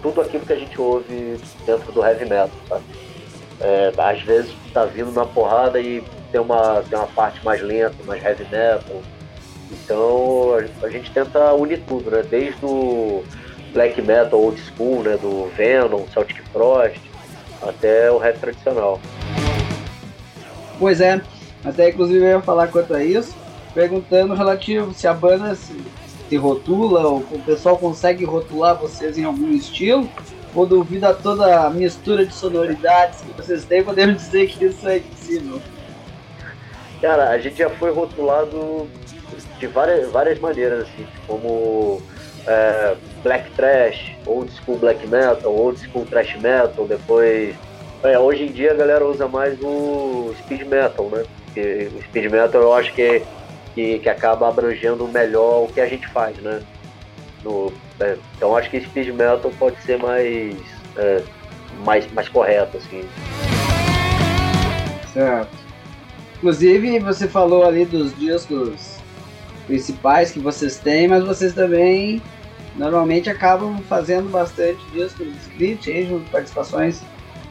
tudo 0.02 0.20
aquilo 0.20 0.44
que 0.44 0.52
a 0.52 0.56
gente 0.56 0.78
ouve 0.80 1.38
dentro 1.64 1.90
do 1.92 2.04
heavy 2.04 2.24
metal, 2.24 2.50
sabe? 2.68 2.84
É, 3.60 3.92
às 3.96 4.20
vezes 4.22 4.52
tá 4.72 4.84
vindo 4.84 5.12
na 5.12 5.24
porrada 5.24 5.80
e 5.80 6.02
tem 6.30 6.40
uma, 6.40 6.82
tem 6.88 6.98
uma 6.98 7.08
parte 7.08 7.42
mais 7.44 7.62
lenta, 7.62 7.96
mais 8.04 8.22
heavy 8.22 8.44
metal. 8.44 9.02
Então 9.70 10.56
a, 10.82 10.86
a 10.86 10.90
gente 10.90 11.10
tenta 11.10 11.54
unir 11.54 11.80
tudo, 11.88 12.10
né? 12.10 12.22
Desde 12.22 12.64
o 12.64 13.24
black 13.72 14.00
metal 14.02 14.38
old 14.38 14.60
school, 14.60 15.02
né? 15.02 15.16
Do 15.16 15.46
Venom, 15.56 16.04
Celtic 16.12 16.42
Frost, 16.52 17.00
até 17.68 18.10
o 18.10 18.18
rap 18.18 18.38
tradicional. 18.38 19.00
Pois 20.78 21.00
é, 21.00 21.20
até 21.64 21.90
inclusive 21.90 22.24
eu 22.24 22.28
ia 22.28 22.40
falar 22.40 22.68
quanto 22.68 22.94
a 22.94 23.04
isso, 23.04 23.34
perguntando 23.72 24.34
relativo 24.34 24.92
se 24.92 25.06
a 25.06 25.14
banda 25.14 25.54
se 25.54 25.74
se 26.28 26.36
rotula, 26.36 27.06
ou 27.06 27.18
o 27.18 27.42
pessoal 27.44 27.78
consegue 27.78 28.24
rotular 28.24 28.76
vocês 28.76 29.18
em 29.18 29.24
algum 29.24 29.50
estilo, 29.52 30.08
ou 30.54 30.66
devido 30.66 31.04
a 31.04 31.14
toda 31.14 31.66
a 31.66 31.70
mistura 31.70 32.24
de 32.24 32.34
sonoridades 32.34 33.20
que 33.20 33.32
vocês 33.32 33.64
têm, 33.64 33.82
podemos 33.82 34.16
dizer 34.16 34.48
que 34.48 34.64
isso 34.64 34.88
é 34.88 34.98
impossível? 34.98 35.60
Cara, 37.00 37.30
a 37.30 37.38
gente 37.38 37.58
já 37.58 37.68
foi 37.70 37.92
rotulado 37.92 38.88
de 39.58 39.66
várias, 39.66 40.10
várias 40.10 40.38
maneiras, 40.38 40.82
assim, 40.82 41.06
como 41.26 42.00
é, 42.46 42.94
black 43.22 43.50
trash, 43.52 44.14
old 44.26 44.50
school 44.52 44.78
black 44.78 45.06
metal, 45.06 45.52
old 45.52 45.78
school 45.78 46.04
trash 46.06 46.36
metal, 46.36 46.86
depois. 46.86 47.54
É, 48.02 48.18
hoje 48.18 48.44
em 48.44 48.52
dia 48.52 48.72
a 48.72 48.74
galera 48.74 49.06
usa 49.06 49.26
mais 49.26 49.58
o 49.62 50.34
speed 50.40 50.66
metal, 50.66 51.08
né? 51.10 51.24
Porque 51.46 51.88
o 51.94 52.02
speed 52.02 52.30
metal 52.30 52.60
eu 52.60 52.74
acho 52.74 52.92
que 52.92 53.22
que, 53.74 53.98
que 53.98 54.08
acaba 54.08 54.48
abrangendo 54.48 55.06
melhor 55.08 55.64
o 55.64 55.68
que 55.68 55.80
a 55.80 55.86
gente 55.86 56.06
faz, 56.08 56.36
né? 56.38 56.62
No, 57.42 57.72
é, 58.00 58.16
então 58.36 58.56
acho 58.56 58.70
que 58.70 58.80
speed 58.80 59.08
metal 59.08 59.50
pode 59.58 59.76
ser 59.82 59.98
mais, 59.98 60.56
é, 60.96 61.22
mais, 61.84 62.10
mais 62.12 62.28
correto, 62.28 62.76
assim. 62.76 63.04
Certo. 65.12 65.64
Inclusive, 66.36 66.98
você 67.00 67.28
falou 67.28 67.64
ali 67.64 67.84
dos 67.84 68.16
discos 68.16 68.93
principais 69.66 70.30
que 70.30 70.40
vocês 70.40 70.78
têm, 70.78 71.08
mas 71.08 71.24
vocês 71.24 71.52
também 71.52 72.22
normalmente 72.76 73.30
acabam 73.30 73.78
fazendo 73.88 74.30
bastante 74.30 74.80
discos 74.92 75.26
de 75.26 75.38
script, 75.38 75.90
aí, 75.90 76.06
junto 76.06 76.28
participações 76.30 77.02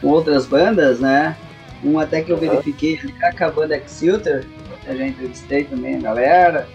com 0.01 0.07
outras 0.07 0.45
bandas, 0.45 0.99
né? 0.99 1.35
Um 1.83 1.99
até 1.99 2.21
que 2.21 2.31
eu 2.31 2.37
verifiquei, 2.37 2.99
a 3.21 3.49
banda 3.49 3.75
X-Filter, 3.75 4.45
a 4.87 4.95
já 4.95 5.07
entrevistei 5.07 5.63
também 5.63 5.97
a 5.97 6.01
galera, 6.01 6.67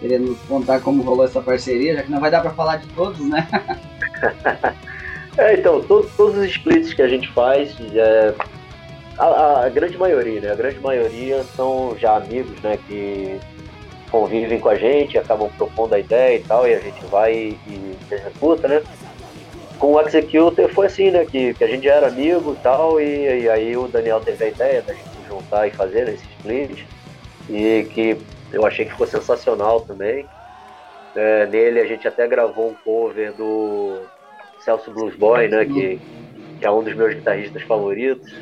querendo 0.00 0.36
contar 0.46 0.80
como 0.80 1.02
rolou 1.02 1.24
essa 1.24 1.40
parceria, 1.40 1.96
já 1.96 2.02
que 2.02 2.10
não 2.10 2.20
vai 2.20 2.30
dar 2.30 2.40
para 2.40 2.50
falar 2.50 2.76
de 2.76 2.86
todos, 2.88 3.20
né? 3.28 3.46
é, 5.36 5.54
então, 5.54 5.82
todos, 5.82 6.10
todos 6.16 6.38
os 6.38 6.46
splits 6.46 6.94
que 6.94 7.02
a 7.02 7.08
gente 7.08 7.28
faz, 7.32 7.76
é, 7.94 8.34
a, 9.18 9.64
a, 9.64 9.68
grande 9.68 9.96
maioria, 9.96 10.40
né? 10.40 10.52
A 10.52 10.54
grande 10.54 10.78
maioria 10.80 11.42
são 11.56 11.96
já 11.98 12.16
amigos, 12.16 12.60
né? 12.62 12.78
Que 12.88 13.38
convivem 14.16 14.58
com 14.58 14.70
a 14.70 14.74
gente, 14.74 15.18
acabam 15.18 15.50
propondo 15.58 15.94
a 15.94 15.98
ideia 15.98 16.38
e 16.38 16.42
tal, 16.42 16.66
e 16.66 16.74
a 16.74 16.80
gente 16.80 17.04
vai 17.06 17.34
e, 17.34 17.58
e 17.68 17.96
executa, 18.10 18.66
né? 18.66 18.82
Com 19.78 19.92
o 19.92 20.00
Executor 20.00 20.70
foi 20.70 20.86
assim, 20.86 21.10
né? 21.10 21.26
Que, 21.26 21.52
que 21.52 21.62
a 21.62 21.66
gente 21.66 21.86
era 21.86 22.06
amigo 22.08 22.54
e 22.54 22.62
tal, 22.62 22.98
e, 22.98 23.42
e 23.42 23.48
aí 23.50 23.76
o 23.76 23.86
Daniel 23.86 24.20
teve 24.20 24.42
a 24.42 24.48
ideia 24.48 24.80
da 24.80 24.94
gente 24.94 25.04
juntar 25.28 25.66
e 25.66 25.70
fazer 25.70 26.08
esse 26.08 26.24
split 26.38 26.84
e 27.50 27.86
que 27.92 28.16
eu 28.52 28.64
achei 28.64 28.86
que 28.86 28.92
ficou 28.92 29.06
sensacional 29.06 29.82
também. 29.82 30.24
É, 31.14 31.46
nele 31.46 31.80
a 31.80 31.86
gente 31.86 32.08
até 32.08 32.26
gravou 32.26 32.70
um 32.70 32.74
cover 32.74 33.34
do 33.34 34.00
Celso 34.60 34.90
Blues 34.90 35.14
Boy, 35.14 35.48
né, 35.48 35.66
que, 35.66 36.00
que 36.58 36.66
é 36.66 36.70
um 36.70 36.82
dos 36.82 36.94
meus 36.94 37.14
guitarristas 37.14 37.62
favoritos. 37.64 38.32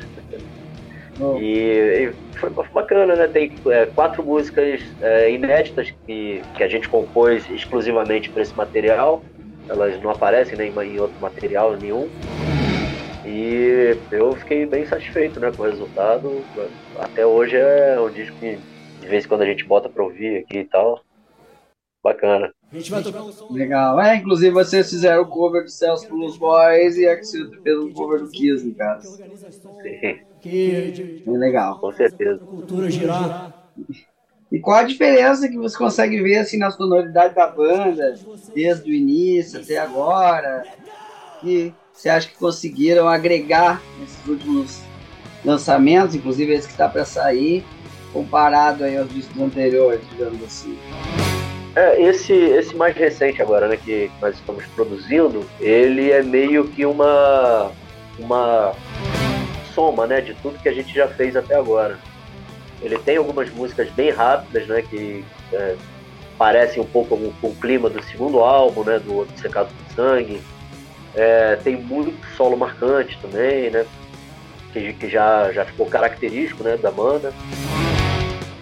Oh. 1.19 1.37
E, 1.39 2.09
e, 2.09 2.13
foi 2.37 2.49
bacana, 2.49 3.15
né? 3.15 3.27
Tem 3.27 3.51
é, 3.67 3.85
quatro 3.85 4.23
músicas 4.23 4.81
é, 5.01 5.31
inéditas 5.31 5.93
que, 6.05 6.41
que 6.55 6.63
a 6.63 6.67
gente 6.67 6.89
compôs 6.89 7.49
exclusivamente 7.49 8.29
para 8.29 8.41
esse 8.41 8.55
material. 8.55 9.23
Elas 9.67 10.01
não 10.01 10.11
aparecem 10.11 10.57
nem 10.57 10.71
em 10.71 10.99
outro 10.99 11.19
material 11.21 11.75
nenhum. 11.77 12.07
E 13.25 13.97
eu 14.11 14.33
fiquei 14.33 14.65
bem 14.65 14.85
satisfeito 14.85 15.39
né, 15.39 15.51
com 15.55 15.63
o 15.63 15.65
resultado. 15.65 16.43
Até 16.99 17.25
hoje 17.25 17.55
é 17.57 17.99
um 17.99 18.09
disco 18.09 18.35
que 18.39 18.57
de 19.01 19.07
vez 19.07 19.25
em 19.25 19.27
quando 19.27 19.41
a 19.41 19.45
gente 19.45 19.63
bota 19.63 19.89
pra 19.89 20.03
ouvir 20.03 20.37
aqui 20.37 20.59
e 20.59 20.65
tal. 20.65 21.01
Bacana. 22.05 22.53
A 22.71 22.77
gente 22.77 22.91
vai 22.91 23.01
tocar 23.01 23.23
um 23.23 23.31
som. 23.31 23.51
Legal. 23.51 23.99
É, 23.99 24.17
inclusive 24.17 24.51
vocês 24.51 24.87
fizeram 24.87 25.23
o 25.23 25.25
cover 25.25 25.63
do 25.63 25.71
Celso 25.71 26.07
Blues 26.07 26.37
Boys 26.37 26.97
e 26.97 27.07
a 27.07 27.13
Axilton 27.13 27.63
fez 27.63 27.75
o 27.79 27.89
cover 27.93 28.19
do 28.19 28.29
Kiss, 28.29 28.63
no 28.63 28.75
caso. 28.75 29.17
Sim. 29.17 30.19
Que, 30.39 31.23
é 31.25 31.31
legal. 31.31 31.79
Com 31.79 31.91
certeza. 31.91 32.37
Cultura 32.37 32.91
girar. 32.91 33.67
E 34.51 34.59
qual 34.59 34.77
a 34.77 34.83
diferença 34.83 35.49
que 35.49 35.57
você 35.57 35.75
consegue 35.75 36.21
ver 36.21 36.37
assim 36.37 36.59
na 36.59 36.69
sonoridade 36.69 37.33
da 37.33 37.47
banda, 37.47 38.13
desde 38.53 38.91
o 38.91 38.93
início 38.93 39.59
até 39.59 39.79
agora? 39.79 40.63
Que 41.41 41.73
você 41.91 42.07
acha 42.07 42.29
que 42.29 42.37
conseguiram 42.37 43.07
agregar 43.07 43.81
nesses 43.99 44.27
últimos 44.27 44.79
lançamentos, 45.43 46.13
inclusive 46.13 46.53
esse 46.53 46.67
que 46.67 46.73
está 46.73 46.87
para 46.87 47.03
sair, 47.03 47.65
comparado 48.13 48.83
aí 48.83 48.95
aos 48.95 49.09
discos 49.09 49.41
anteriores, 49.41 50.07
digamos 50.11 50.43
assim? 50.43 50.77
É, 51.75 52.01
esse, 52.01 52.33
esse 52.33 52.73
mais 52.73 52.95
recente 52.95 53.41
agora, 53.41 53.67
né, 53.67 53.75
que 53.75 54.09
nós 54.21 54.35
estamos 54.35 54.65
produzindo, 54.67 55.45
ele 55.59 56.09
é 56.09 56.23
meio 56.23 56.67
que 56.69 56.85
uma, 56.85 57.69
uma 58.17 58.73
soma, 59.73 60.07
né, 60.07 60.21
de 60.21 60.33
tudo 60.35 60.57
que 60.59 60.69
a 60.69 60.73
gente 60.73 60.93
já 60.93 61.07
fez 61.07 61.35
até 61.35 61.55
agora. 61.55 61.99
Ele 62.81 62.97
tem 62.99 63.17
algumas 63.17 63.49
músicas 63.49 63.89
bem 63.91 64.09
rápidas, 64.09 64.67
né, 64.67 64.81
que 64.83 65.25
é, 65.51 65.75
parecem 66.37 66.81
um 66.81 66.85
pouco 66.85 67.17
com 67.41 67.47
o 67.47 67.55
clima 67.55 67.89
do 67.89 68.01
segundo 68.03 68.39
álbum, 68.39 68.85
né, 68.85 68.97
do 68.99 69.27
Secado 69.35 69.69
do 69.69 69.93
Sangue. 69.93 70.41
É, 71.13 71.57
tem 71.57 71.75
muito 71.75 72.25
solo 72.37 72.55
marcante 72.55 73.19
também, 73.21 73.69
né, 73.69 73.85
que, 74.71 74.93
que 74.93 75.09
já, 75.09 75.51
já 75.51 75.65
ficou 75.65 75.87
característico, 75.87 76.63
né, 76.63 76.77
da 76.77 76.89
banda. 76.89 77.33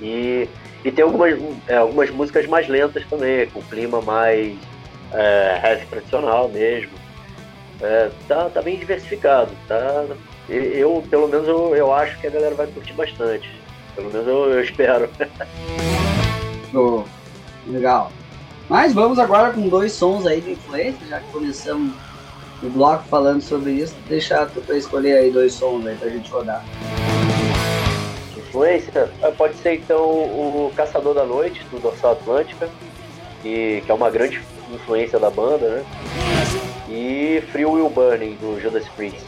E, 0.02 0.50
e 0.84 0.92
tem 0.92 1.04
algumas, 1.04 1.40
é, 1.68 1.78
algumas 1.78 2.10
músicas 2.10 2.46
mais 2.48 2.68
lentas 2.68 3.06
também, 3.10 3.48
com 3.48 3.62
clima 3.62 4.02
mais 4.02 4.56
é, 5.14 5.62
heavy 5.64 5.86
tradicional 5.86 6.50
mesmo. 6.50 6.92
É, 7.82 8.10
tá, 8.28 8.50
tá 8.50 8.62
bem 8.62 8.78
diversificado, 8.78 9.52
tá? 9.68 10.06
Eu, 10.50 11.04
pelo 11.10 11.28
menos, 11.28 11.48
eu, 11.48 11.76
eu 11.76 11.94
acho 11.94 12.20
que 12.20 12.28
a 12.28 12.30
galera 12.30 12.56
vai 12.56 12.68
curtir 12.68 12.94
bastante. 12.94 13.50
Pelo 13.96 14.12
menos 14.12 14.28
eu, 14.28 14.52
eu 14.52 14.64
espero. 14.64 15.10
legal. 17.68 18.12
Mas 18.68 18.94
vamos 18.94 19.20
agora 19.20 19.54
com 19.54 19.68
dois 19.68 19.92
sons 19.92 20.26
aí 20.26 20.42
de 20.42 20.52
influência, 20.52 21.06
já 21.08 21.20
que 21.20 21.32
começamos 21.32 21.94
o 22.62 22.70
bloco 22.70 23.04
falando 23.04 23.42
sobre 23.42 23.72
isso, 23.72 23.96
deixar 24.08 24.48
tu 24.48 24.62
pra 24.62 24.78
escolher 24.78 25.18
aí 25.18 25.32
dois 25.32 25.54
sons 25.54 25.86
aí 25.86 25.96
pra 25.96 26.10
gente 26.10 26.32
rodar. 26.32 26.64
Influência? 28.54 29.10
Pode 29.36 29.56
ser 29.56 29.76
então 29.76 30.00
o 30.00 30.72
Caçador 30.76 31.16
da 31.16 31.26
Noite, 31.26 31.66
do 31.72 31.80
Dorsal 31.80 32.12
Atlântica, 32.12 32.70
que, 33.42 33.82
que 33.84 33.92
é 33.92 33.94
uma 33.94 34.12
grande 34.12 34.40
influência 34.72 35.18
da 35.18 35.32
banda, 35.32 35.68
né? 35.68 35.86
E 36.88 37.42
Free 37.52 37.66
Will 37.66 37.90
Burning, 37.90 38.36
do 38.36 38.60
Judas 38.62 38.88
Priest. 38.90 39.26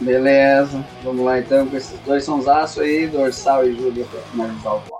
Beleza, 0.00 0.84
vamos 1.04 1.24
lá 1.24 1.38
então 1.38 1.68
com 1.68 1.76
esses 1.76 1.98
dois 2.00 2.24
sonsaços 2.24 2.82
aí, 2.82 3.06
Dorsal 3.06 3.64
e 3.66 3.76
Judas, 3.76 4.06
para 4.08 4.20
finalizar 4.22 4.74
o. 4.74 4.97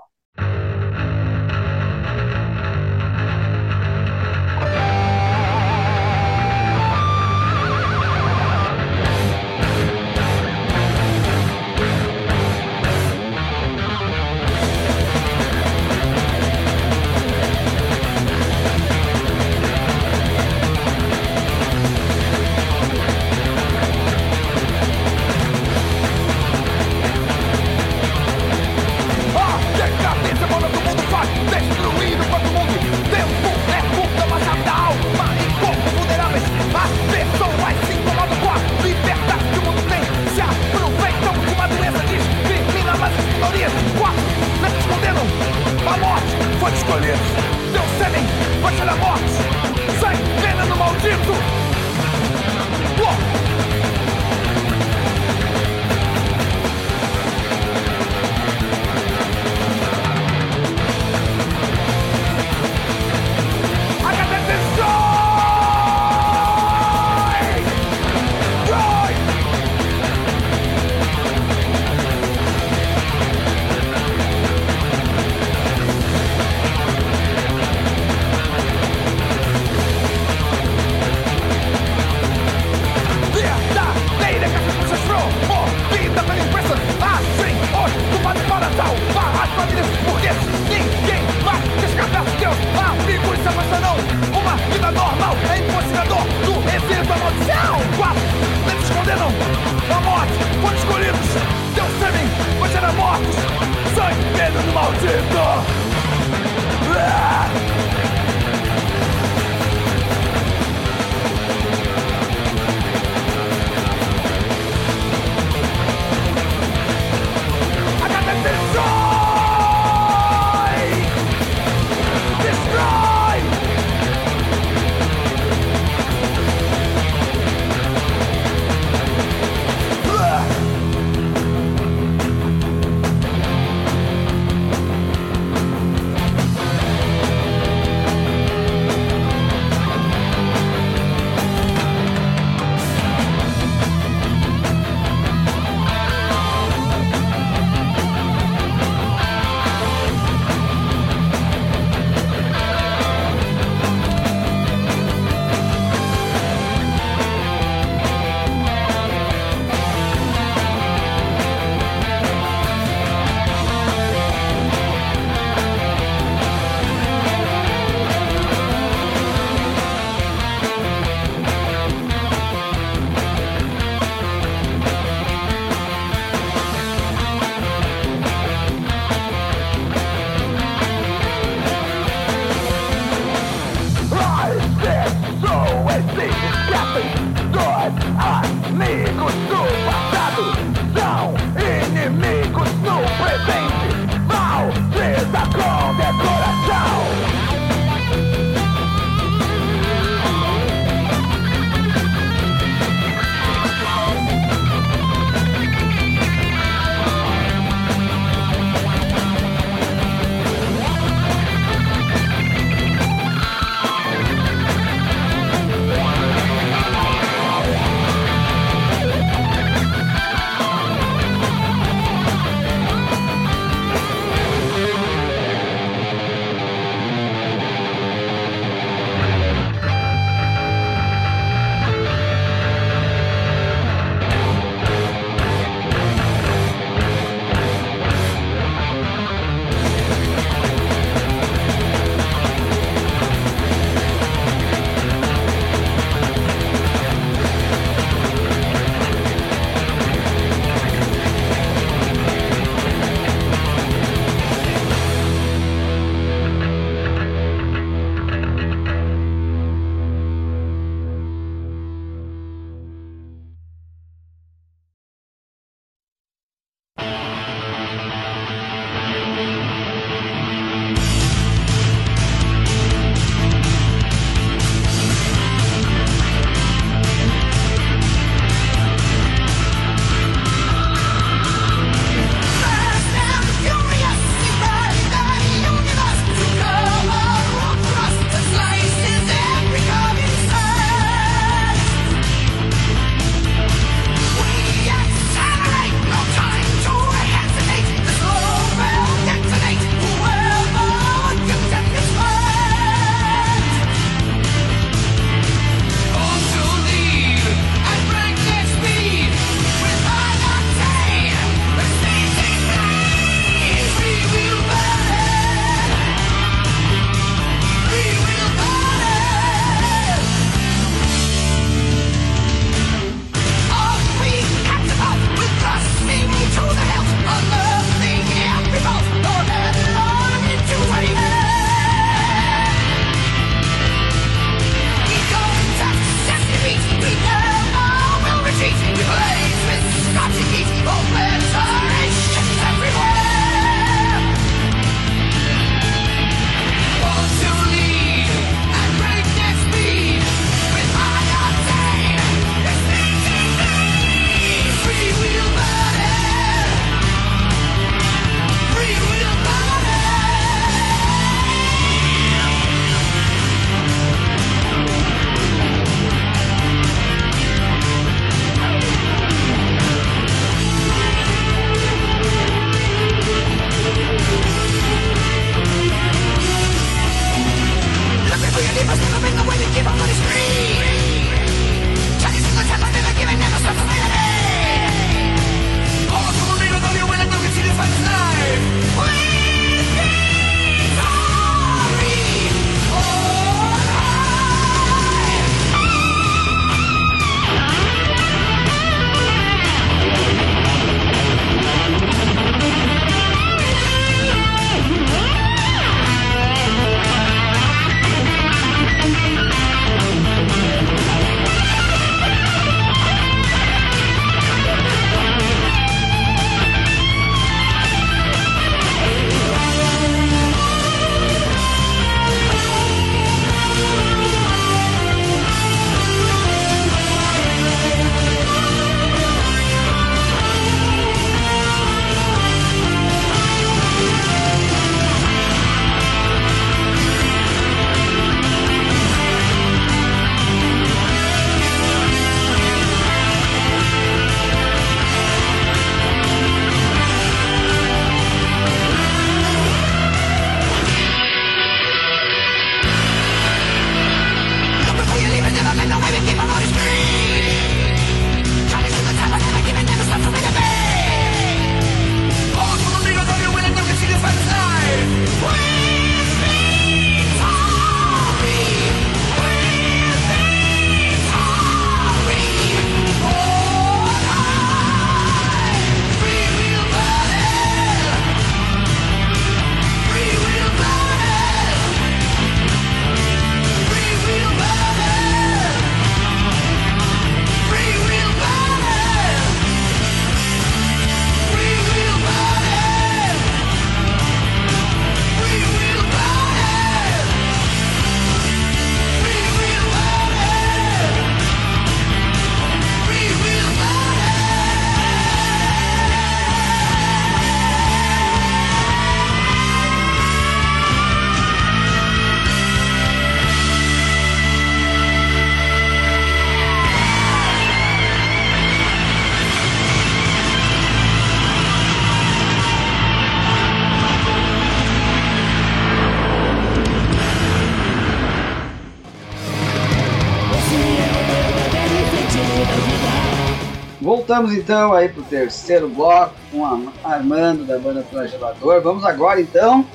Voltamos 534.39 534.53
então 534.53 534.93
aí 534.93 535.09
pro 535.09 535.21
terceiro 535.23 535.89
bloco 535.89 536.33
com 536.49 536.65
a 536.65 536.79
Armando 537.03 537.65
da 537.65 537.77
banda 537.77 538.01
Flagelador. 538.03 538.81
Vamos 538.81 539.03
agora 539.03 539.41
então 539.41 539.85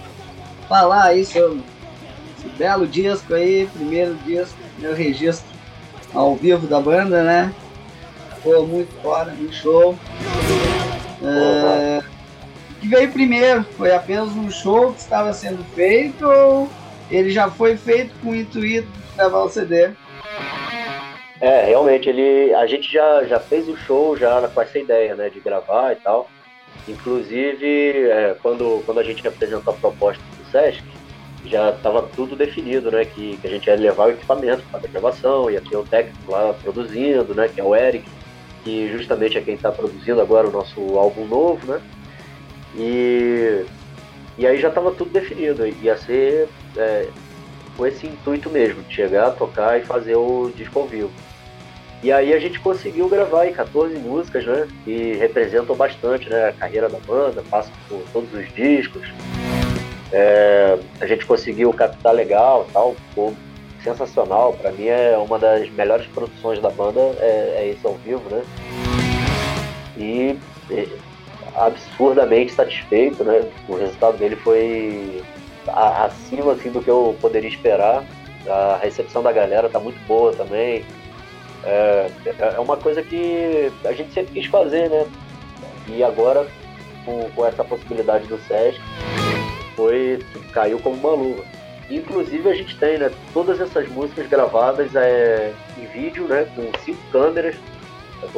falar 0.69 1.05
aí 1.05 1.25
sobre 1.25 1.63
esse 2.37 2.49
belo 2.59 2.87
disco 2.87 3.33
aí, 3.33 3.67
primeiro 3.73 4.15
disco, 4.17 4.55
meu 4.79 4.95
registro 4.95 5.47
ao 6.13 6.37
vivo 6.37 6.67
da 6.67 6.79
banda, 6.79 7.23
né? 7.23 7.55
Foi 8.43 8.67
muito 8.67 8.93
foda, 9.01 9.33
muito 9.33 9.55
show. 9.55 9.99
É, 11.23 12.03
o 12.71 12.81
que 12.81 12.89
veio 12.89 13.11
primeiro? 13.13 13.65
Foi 13.79 13.95
apenas 13.95 14.29
um 14.29 14.51
show 14.51 14.93
que 14.93 15.01
estava 15.01 15.33
sendo 15.33 15.65
feito 15.75 16.29
ou 16.29 16.69
ele 17.11 17.31
já 17.31 17.51
foi 17.51 17.79
feito 17.79 18.13
com 18.23 18.33
o 18.33 18.37
intuito 18.37 18.89
de 18.89 19.17
gravar 19.17 19.45
o 19.45 19.49
CD? 19.49 19.93
É, 21.41 21.65
realmente, 21.67 22.09
ele, 22.09 22.55
a 22.55 22.67
gente 22.67 22.93
já, 22.93 23.25
já 23.25 23.41
fez 23.41 23.69
o 23.69 23.77
show 23.77 24.17
já 24.17 24.49
com 24.49 24.61
essa 24.61 24.79
ideia, 24.79 25.15
né, 25.15 25.29
de 25.29 25.41
gravar 25.41 25.93
e 25.93 25.97
tal. 25.97 26.29
Inclusive, 26.89 28.09
é, 28.09 28.37
quando, 28.43 28.83
quando 28.85 29.01
a 29.01 29.03
gente 29.03 29.27
apresentou 29.27 29.73
a 29.73 29.77
proposta 29.77 30.23
do 30.39 30.51
Sesc, 30.51 30.83
já 31.47 31.71
estava 31.71 32.03
tudo 32.03 32.37
definido, 32.37 32.91
né, 32.91 33.05
que, 33.05 33.37
que 33.37 33.47
a 33.47 33.51
gente 33.51 33.67
ia 33.67 33.75
levar 33.75 34.07
o 34.07 34.11
equipamento 34.11 34.63
para 34.71 34.81
a 34.81 34.89
gravação, 34.89 35.51
ia 35.51 35.61
ter 35.61 35.77
o 35.77 35.85
técnico 35.85 36.31
lá 36.31 36.55
produzindo, 36.55 37.35
né, 37.35 37.49
que 37.49 37.61
é 37.61 37.65
o 37.65 37.75
Eric, 37.75 38.09
que 38.63 38.89
justamente 38.89 39.37
é 39.37 39.41
quem 39.41 39.55
está 39.55 39.71
produzindo 39.71 40.21
agora 40.21 40.49
o 40.49 40.53
nosso 40.53 40.81
álbum 40.99 41.27
novo, 41.27 41.67
né? 41.67 41.81
E, 42.77 43.65
e 44.39 44.47
aí 44.47 44.59
já 44.59 44.69
estava 44.69 44.91
tudo 44.91 45.11
definido, 45.11 45.67
ia 45.67 45.97
ser 45.99 46.49
é, 46.77 47.09
com 47.77 47.87
esse 47.87 48.07
intuito 48.07 48.49
mesmo, 48.49 48.83
de 48.83 48.95
chegar, 48.95 49.31
tocar 49.33 49.79
e 49.79 49.85
fazer 49.85 50.17
o 50.17 50.51
disco 50.57 50.81
ao 50.81 50.87
vivo. 50.87 51.11
E 52.05 52.13
aí 52.13 52.35
a 52.35 52.39
gente 52.39 52.61
conseguiu 52.61 53.09
gravar 53.09 53.45
aí 53.45 53.53
14 53.55 53.95
músicas, 53.97 54.45
né? 54.45 54.69
Que 54.85 55.15
representam 55.15 55.75
bastante 55.75 56.29
né, 56.29 56.49
a 56.49 56.53
carreira 56.53 56.87
da 56.87 56.99
banda, 56.99 57.43
passam 57.51 57.73
por 57.89 58.03
todos 58.13 58.31
os 58.35 58.47
discos. 58.53 59.09
É, 60.13 60.79
a 61.01 61.07
gente 61.07 61.25
conseguiu 61.25 61.73
captar 61.73 62.13
legal 62.13 62.67
tal, 62.75 62.95
ficou 63.09 63.35
sensacional. 63.83 64.53
Para 64.53 64.71
mim 64.73 64.89
é 64.89 65.17
uma 65.17 65.39
das 65.39 65.71
melhores 65.71 66.07
produções 66.09 66.61
da 66.61 66.69
banda, 66.69 67.01
é, 67.21 67.55
é 67.61 67.69
esse 67.71 67.87
ao 67.87 67.95
vivo, 67.95 68.23
né? 68.31 68.43
E 69.97 70.39
é, 70.71 70.87
absurdamente 71.57 72.53
satisfeito, 72.53 73.25
né? 73.25 73.49
O 73.67 73.77
resultado 73.77 74.19
dele 74.19 74.37
foi 74.37 75.23
acima 75.67 76.53
assim, 76.53 76.71
do 76.71 76.83
que 76.83 76.91
eu 76.91 77.17
poderia 77.19 77.49
esperar. 77.49 78.05
A 78.47 78.79
recepção 78.83 79.23
da 79.23 79.33
galera 79.33 79.71
tá 79.71 79.81
muito 79.81 79.99
boa 80.07 80.35
também. 80.35 80.85
É, 81.65 82.11
é 82.57 82.61
uma 82.61 82.77
coisa 82.77 83.03
que 83.03 83.73
a 83.85 83.93
gente 83.93 84.13
sempre 84.13 84.35
quis 84.35 84.47
fazer, 84.47 84.91
né? 84.91 85.07
E 85.89 86.03
agora, 86.03 86.47
com, 87.05 87.29
com 87.31 87.47
essa 87.47 87.65
possibilidade 87.65 88.27
do 88.27 88.39
SESC, 88.39 88.81
foi, 89.75 90.25
caiu 90.53 90.79
como 90.79 90.97
uma 90.97 91.11
luva. 91.11 91.45
Inclusive 91.91 92.49
a 92.49 92.55
gente 92.55 92.77
tem, 92.79 92.99
né, 92.99 93.11
todas 93.33 93.61
essas 93.61 93.89
músicas 93.89 94.27
gravadas 94.29 94.95
é, 94.95 95.53
em 95.79 95.87
vídeo, 95.87 96.27
né, 96.27 96.47
com 96.55 96.71
cinco 96.85 97.01
câmeras. 97.13 97.57
Tá 98.21 98.29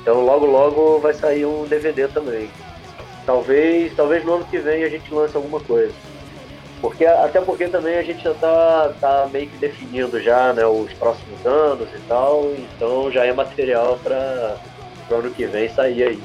então 0.00 0.24
logo 0.24 0.46
logo 0.46 0.98
vai 0.98 1.12
sair 1.12 1.44
um 1.44 1.66
DVD 1.66 2.08
também. 2.08 2.48
Talvez, 3.26 3.94
talvez 3.94 4.24
no 4.24 4.34
ano 4.34 4.44
que 4.46 4.58
vem 4.58 4.82
a 4.82 4.88
gente 4.88 5.12
lance 5.12 5.36
alguma 5.36 5.60
coisa. 5.60 5.92
Porque, 6.80 7.04
até 7.04 7.40
porque 7.40 7.68
também 7.68 7.96
a 7.98 8.02
gente 8.02 8.24
já 8.24 8.32
tá, 8.34 8.92
tá 9.00 9.28
meio 9.30 9.48
que 9.48 9.58
definindo 9.58 10.20
já 10.20 10.52
né, 10.52 10.64
os 10.64 10.92
próximos 10.94 11.44
anos 11.44 11.88
e 11.94 12.00
tal, 12.08 12.52
então 12.54 13.10
já 13.12 13.24
é 13.24 13.32
material 13.32 13.98
para 14.02 14.56
o 15.10 15.14
ano 15.14 15.30
que 15.30 15.44
vem 15.46 15.68
sair 15.68 16.04
aí. 16.04 16.22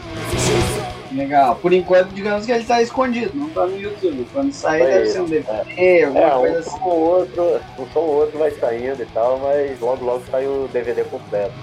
Legal. 1.12 1.56
Por 1.56 1.74
enquanto, 1.74 2.10
digamos 2.10 2.46
que 2.46 2.52
ele 2.52 2.62
está 2.62 2.82
escondido, 2.82 3.32
não 3.36 3.48
está 3.48 3.66
no 3.66 3.80
YouTube. 3.80 4.26
Quando 4.32 4.52
sair, 4.54 4.82
é 4.84 4.86
deve 4.86 5.08
ser 5.08 5.22
um 5.22 5.26
DVD, 5.26 5.72
é. 5.78 6.04
alguma 6.06 6.26
é, 6.26 6.32
coisa 6.32 6.56
um 6.56 6.60
assim. 6.60 6.80
Ou 6.84 7.00
outro, 7.00 7.62
um 7.80 7.88
som 7.88 8.00
ou 8.00 8.16
outro 8.16 8.40
vai 8.40 8.52
saindo 8.52 9.02
e 9.02 9.06
tal, 9.08 9.40
mas 9.40 9.80
logo 9.80 10.06
logo 10.06 10.24
sai 10.32 10.48
o 10.48 10.70
DVD 10.72 11.04
completo. 11.04 11.54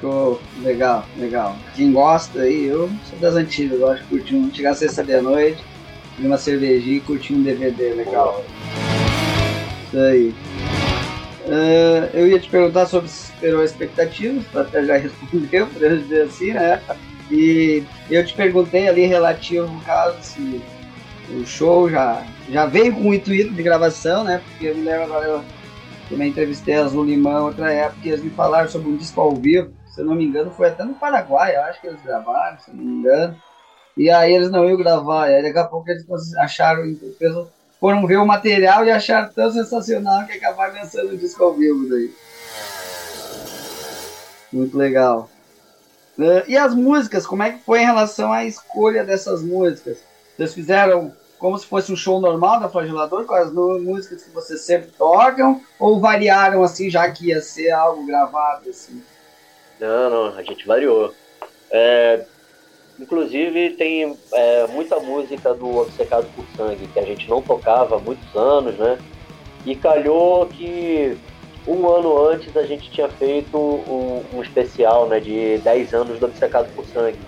Show, 0.00 0.40
legal, 0.62 1.04
legal. 1.16 1.56
Quem 1.74 1.92
gosta 1.92 2.40
aí, 2.40 2.66
eu 2.66 2.88
sou 3.08 3.18
das 3.18 3.34
antigas, 3.34 3.78
gosto 3.78 4.02
de 4.02 4.08
curtir 4.08 4.36
um, 4.36 4.52
chegar 4.52 4.74
sexta 4.74 5.02
de 5.02 5.20
noite 5.20 5.73
uma 6.18 6.36
cervejinha 6.36 6.96
e 6.96 7.00
curtir 7.00 7.34
um 7.34 7.42
DVD 7.42 7.94
legal. 7.94 8.44
Isso 9.86 9.98
aí. 9.98 10.34
Uh, 11.46 12.08
eu 12.14 12.26
ia 12.26 12.38
te 12.38 12.48
perguntar 12.48 12.86
sobre 12.86 13.08
se 13.08 13.26
superou 13.26 13.62
expectativas, 13.62 14.44
até 14.54 14.84
já 14.84 14.96
respondeu, 14.98 15.66
por 15.66 15.78
dizer 15.80 16.22
assim, 16.22 16.52
né? 16.52 16.80
E 17.30 17.82
eu 18.10 18.24
te 18.24 18.34
perguntei 18.34 18.88
ali 18.88 19.06
relativo 19.06 19.66
no 19.66 19.80
caso 19.80 20.16
se 20.22 20.62
o 21.30 21.46
show 21.46 21.90
já, 21.90 22.22
já 22.48 22.66
veio 22.66 22.94
com 22.94 23.08
o 23.08 23.14
intuito 23.14 23.52
de 23.52 23.62
gravação, 23.62 24.24
né? 24.24 24.40
Porque 24.44 24.66
eu 24.66 24.76
me 24.76 24.82
lembro 24.82 25.04
agora, 25.04 25.26
eu 25.26 25.44
também 26.08 26.28
entrevistei 26.28 26.74
a 26.74 26.84
Azul 26.84 27.04
Limão 27.04 27.46
outra 27.46 27.72
época 27.72 28.00
e 28.04 28.08
eles 28.08 28.22
me 28.22 28.30
falaram 28.30 28.68
sobre 28.68 28.88
um 28.88 28.96
disco 28.96 29.20
ao 29.20 29.34
vivo, 29.34 29.72
se 29.86 30.00
eu 30.00 30.04
não 30.04 30.14
me 30.14 30.24
engano, 30.24 30.50
foi 30.50 30.68
até 30.68 30.84
no 30.84 30.94
Paraguai, 30.94 31.56
acho 31.56 31.80
que 31.80 31.86
eles 31.86 32.02
gravaram, 32.02 32.58
se 32.58 32.70
eu 32.70 32.74
não 32.74 32.84
me 32.84 32.92
engano. 33.00 33.36
E 33.96 34.10
aí 34.10 34.32
eles 34.32 34.50
não 34.50 34.68
iam 34.68 34.76
gravar. 34.76 35.30
E 35.30 35.36
aí 35.36 35.42
daqui 35.42 35.58
a 35.58 35.64
pouco 35.64 35.90
eles 35.90 36.06
acharam, 36.36 36.82
foram 37.80 38.06
ver 38.06 38.16
o 38.16 38.26
material 38.26 38.84
e 38.84 38.90
acharam 38.90 39.32
tão 39.32 39.52
sensacional 39.52 40.26
que 40.26 40.32
acabaram 40.32 40.74
lançando 40.74 41.12
o 41.12 41.18
disco 41.18 41.44
ao 41.44 41.54
vivo 41.54 41.88
daí. 41.88 42.12
Muito 44.52 44.76
legal. 44.76 45.28
Uh, 46.18 46.46
e 46.46 46.56
as 46.56 46.74
músicas, 46.74 47.26
como 47.26 47.42
é 47.42 47.52
que 47.52 47.64
foi 47.64 47.80
em 47.82 47.86
relação 47.86 48.32
à 48.32 48.44
escolha 48.44 49.04
dessas 49.04 49.42
músicas? 49.42 49.98
Vocês 50.36 50.54
fizeram 50.54 51.12
como 51.38 51.58
se 51.58 51.66
fosse 51.66 51.92
um 51.92 51.96
show 51.96 52.20
normal 52.20 52.60
da 52.60 52.68
Flagelador, 52.68 53.24
com 53.24 53.34
as 53.34 53.52
músicas 53.52 54.22
que 54.22 54.30
vocês 54.30 54.62
sempre 54.62 54.90
tocam, 54.96 55.60
ou 55.78 56.00
variaram 56.00 56.62
assim, 56.62 56.88
já 56.88 57.10
que 57.10 57.26
ia 57.26 57.40
ser 57.40 57.70
algo 57.70 58.06
gravado 58.06 58.70
assim? 58.70 59.02
Não, 59.78 60.08
não, 60.08 60.38
a 60.38 60.42
gente 60.42 60.66
variou. 60.66 61.12
É, 61.70 62.24
Inclusive 62.98 63.70
tem 63.70 64.16
é, 64.32 64.66
muita 64.68 65.00
música 65.00 65.52
do 65.52 65.78
Obcecado 65.78 66.26
por 66.36 66.44
Sangue 66.56 66.86
que 66.86 66.98
a 66.98 67.04
gente 67.04 67.28
não 67.28 67.42
tocava 67.42 67.96
há 67.96 67.98
muitos 67.98 68.34
anos, 68.36 68.76
né? 68.76 68.98
E 69.66 69.74
calhou 69.74 70.46
que 70.46 71.16
um 71.66 71.88
ano 71.88 72.26
antes 72.28 72.56
a 72.56 72.62
gente 72.62 72.90
tinha 72.90 73.08
feito 73.08 73.56
um, 73.56 74.22
um 74.34 74.42
especial 74.42 75.06
né, 75.06 75.18
de 75.18 75.58
10 75.58 75.94
anos 75.94 76.18
do 76.20 76.26
Obcecado 76.26 76.68
por 76.74 76.84
Sangue. 76.86 77.18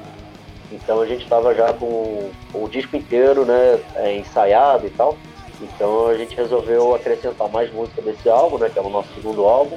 Então 0.70 1.00
a 1.00 1.06
gente 1.06 1.22
estava 1.22 1.54
já 1.54 1.72
com, 1.72 2.30
o 2.52 2.68
disco 2.68 2.96
inteiro 2.96 3.44
né, 3.44 3.80
é, 3.96 4.16
ensaiado 4.16 4.86
e 4.86 4.90
tal. 4.90 5.16
Então 5.60 6.08
a 6.08 6.16
gente 6.16 6.36
resolveu 6.36 6.94
acrescentar 6.94 7.48
mais 7.48 7.72
música 7.72 8.02
desse 8.02 8.28
álbum, 8.28 8.58
né, 8.58 8.68
que 8.68 8.78
é 8.78 8.82
o 8.82 8.90
nosso 8.90 9.08
segundo 9.14 9.44
álbum. 9.44 9.76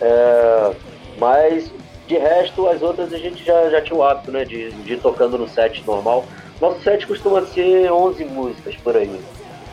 É, 0.00 0.74
mas 1.18 1.72
de 2.10 2.18
resto, 2.18 2.66
as 2.66 2.82
outras 2.82 3.12
a 3.12 3.18
gente 3.18 3.44
já, 3.44 3.70
já 3.70 3.80
tinha 3.80 3.96
o 3.96 4.02
hábito, 4.02 4.32
né, 4.32 4.44
de, 4.44 4.72
de 4.72 4.94
ir 4.94 5.00
tocando 5.00 5.38
no 5.38 5.48
set 5.48 5.84
normal. 5.86 6.26
Nosso 6.60 6.80
set 6.82 7.06
costuma 7.06 7.46
ser 7.46 7.90
11 7.90 8.24
músicas 8.24 8.74
por 8.76 8.96
aí. 8.96 9.20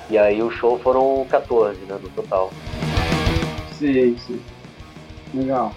E 0.07 0.17
aí 0.17 0.41
o 0.41 0.51
show 0.51 0.77
foram 0.77 1.25
14, 1.29 1.79
né, 1.81 1.97
no 2.01 2.09
total. 2.09 2.53
Sim, 3.73 4.15
sim. 4.25 4.39
Legal. 5.33 5.73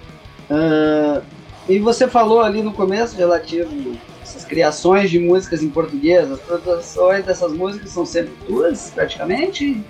Uh, 0.51 1.23
e 1.67 1.79
você 1.79 2.07
falou 2.07 2.43
ali 2.43 2.63
no 2.63 2.75
começo 2.75 3.17
relativo 3.17 3.97
essas 4.23 4.45
criações 4.45 5.11
de 5.11 5.19
músicas 5.19 5.63
em 5.63 5.71
português, 5.71 6.31
as 6.31 6.41
produções 6.41 7.25
dessas 7.25 7.53
músicas 7.53 7.91
são 7.91 8.05
sempre 8.05 8.35
tuas, 8.47 8.93
praticamente? 8.95 9.83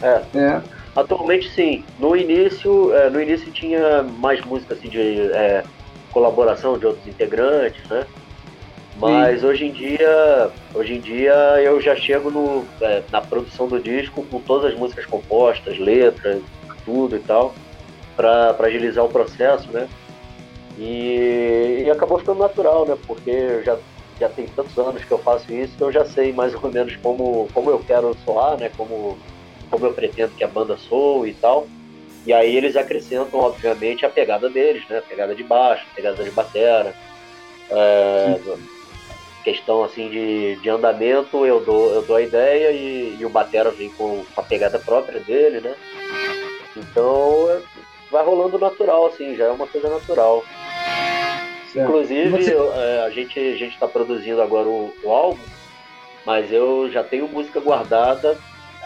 É. 0.00 0.22
é. 0.34 0.62
Atualmente 0.96 1.50
sim. 1.50 1.84
No 1.98 2.16
início, 2.16 2.94
é, 2.94 3.10
no 3.10 3.20
início 3.20 3.52
tinha 3.52 4.02
mais 4.02 4.40
música 4.40 4.72
assim, 4.72 4.88
de 4.88 5.30
é, 5.32 5.62
colaboração 6.10 6.78
de 6.78 6.86
outros 6.86 7.06
integrantes, 7.06 7.86
né? 7.88 8.06
Mas 8.96 9.40
sim. 9.40 9.46
hoje 9.46 9.66
em 9.66 9.72
dia, 9.72 10.50
hoje 10.74 10.94
em 10.94 11.00
dia 11.00 11.34
eu 11.62 11.78
já 11.82 11.94
chego 11.94 12.30
no, 12.30 12.66
é, 12.80 13.02
na 13.12 13.20
produção 13.20 13.68
do 13.68 13.78
disco 13.78 14.24
com 14.24 14.40
todas 14.40 14.72
as 14.72 14.78
músicas 14.78 15.04
compostas, 15.04 15.78
letras, 15.78 16.42
tudo 16.82 17.14
e 17.16 17.20
tal, 17.20 17.54
para 18.16 18.56
agilizar 18.60 19.04
o 19.04 19.10
processo, 19.10 19.70
né? 19.70 19.86
E, 20.78 21.84
e, 21.84 21.90
acabou 21.90 22.18
ficando 22.18 22.38
natural, 22.38 22.86
né? 22.86 22.96
Porque 23.06 23.62
já 23.62 23.76
já 24.18 24.30
tem 24.30 24.46
tantos 24.46 24.78
anos 24.78 25.04
que 25.04 25.12
eu 25.12 25.18
faço 25.18 25.52
isso, 25.52 25.76
que 25.76 25.82
eu 25.82 25.92
já 25.92 26.02
sei 26.06 26.32
mais 26.32 26.54
ou 26.54 26.70
menos 26.70 26.96
como, 26.96 27.48
como 27.52 27.70
eu 27.70 27.78
quero 27.80 28.16
soar, 28.24 28.56
né? 28.56 28.70
Como 28.74 29.18
como 29.70 29.86
eu 29.86 29.92
pretendo 29.92 30.34
que 30.36 30.44
a 30.44 30.48
banda 30.48 30.76
soe 30.76 31.30
e 31.30 31.34
tal. 31.34 31.66
E 32.26 32.32
aí 32.32 32.56
eles 32.56 32.76
acrescentam, 32.76 33.38
obviamente, 33.38 34.04
a 34.04 34.10
pegada 34.10 34.50
deles, 34.50 34.86
né? 34.88 34.98
A 34.98 35.02
pegada 35.02 35.34
de 35.34 35.44
baixo, 35.44 35.86
pegada 35.94 36.24
de 36.24 36.30
batera. 36.30 36.94
É, 37.70 38.38
questão 39.46 39.84
assim 39.84 40.10
de, 40.10 40.56
de 40.56 40.68
andamento, 40.68 41.46
eu 41.46 41.60
dou, 41.60 41.92
eu 41.92 42.02
dou 42.02 42.16
a 42.16 42.22
ideia 42.22 42.72
e, 42.72 43.16
e 43.20 43.24
o 43.24 43.28
batera 43.28 43.70
vem 43.70 43.90
com 43.90 44.24
a 44.36 44.42
pegada 44.42 44.76
própria 44.76 45.20
dele, 45.20 45.60
né? 45.60 45.74
Então 46.76 47.62
vai 48.10 48.24
rolando 48.24 48.58
natural, 48.58 49.06
assim, 49.06 49.36
já 49.36 49.44
é 49.44 49.50
uma 49.50 49.68
coisa 49.68 49.88
natural. 49.88 50.44
Certo. 51.72 51.88
Inclusive, 51.88 52.42
Você... 52.42 52.54
eu, 52.54 52.72
é, 52.72 53.04
a 53.04 53.10
gente 53.10 53.38
a 53.38 53.56
gente 53.56 53.74
está 53.74 53.86
produzindo 53.86 54.42
agora 54.42 54.66
o, 54.66 54.92
o, 55.04 55.12
álbum, 55.12 55.44
mas 56.24 56.50
eu 56.50 56.90
já 56.90 57.04
tenho 57.04 57.28
música 57.28 57.60
guardada, 57.60 58.36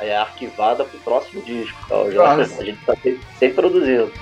é, 0.00 0.16
arquivada 0.16 0.84
para 0.84 0.96
o 0.96 1.00
próximo 1.00 1.42
disco. 1.42 1.78
Então 1.84 2.10
já, 2.10 2.32
a 2.32 2.44
gente 2.44 2.70
está 2.70 2.94
sempre, 2.94 3.54
produzindo. 3.54 4.12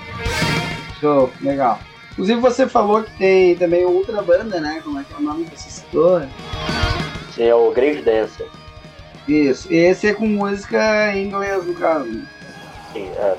Show, 0.99 1.31
legal. 1.41 1.79
Inclusive 2.11 2.41
você 2.41 2.67
falou 2.67 3.03
que 3.03 3.11
tem 3.17 3.55
também 3.55 3.85
outra 3.85 4.21
banda, 4.21 4.59
né? 4.59 4.81
Como 4.83 4.99
é 4.99 5.03
que 5.03 5.13
é 5.13 5.17
o 5.17 5.21
nome 5.21 5.45
que 5.45 5.57
você 5.57 5.69
citou? 5.69 6.21
Sim, 7.33 7.43
é 7.43 7.55
o 7.55 7.71
Grave 7.71 8.01
Dancer. 8.01 8.47
Isso. 9.27 9.71
Esse 9.71 10.07
é 10.07 10.13
com 10.13 10.27
música 10.27 11.15
em 11.15 11.27
inglês, 11.27 11.65
no 11.65 11.73
caso. 11.75 12.09
Sim, 12.91 13.09
é. 13.15 13.35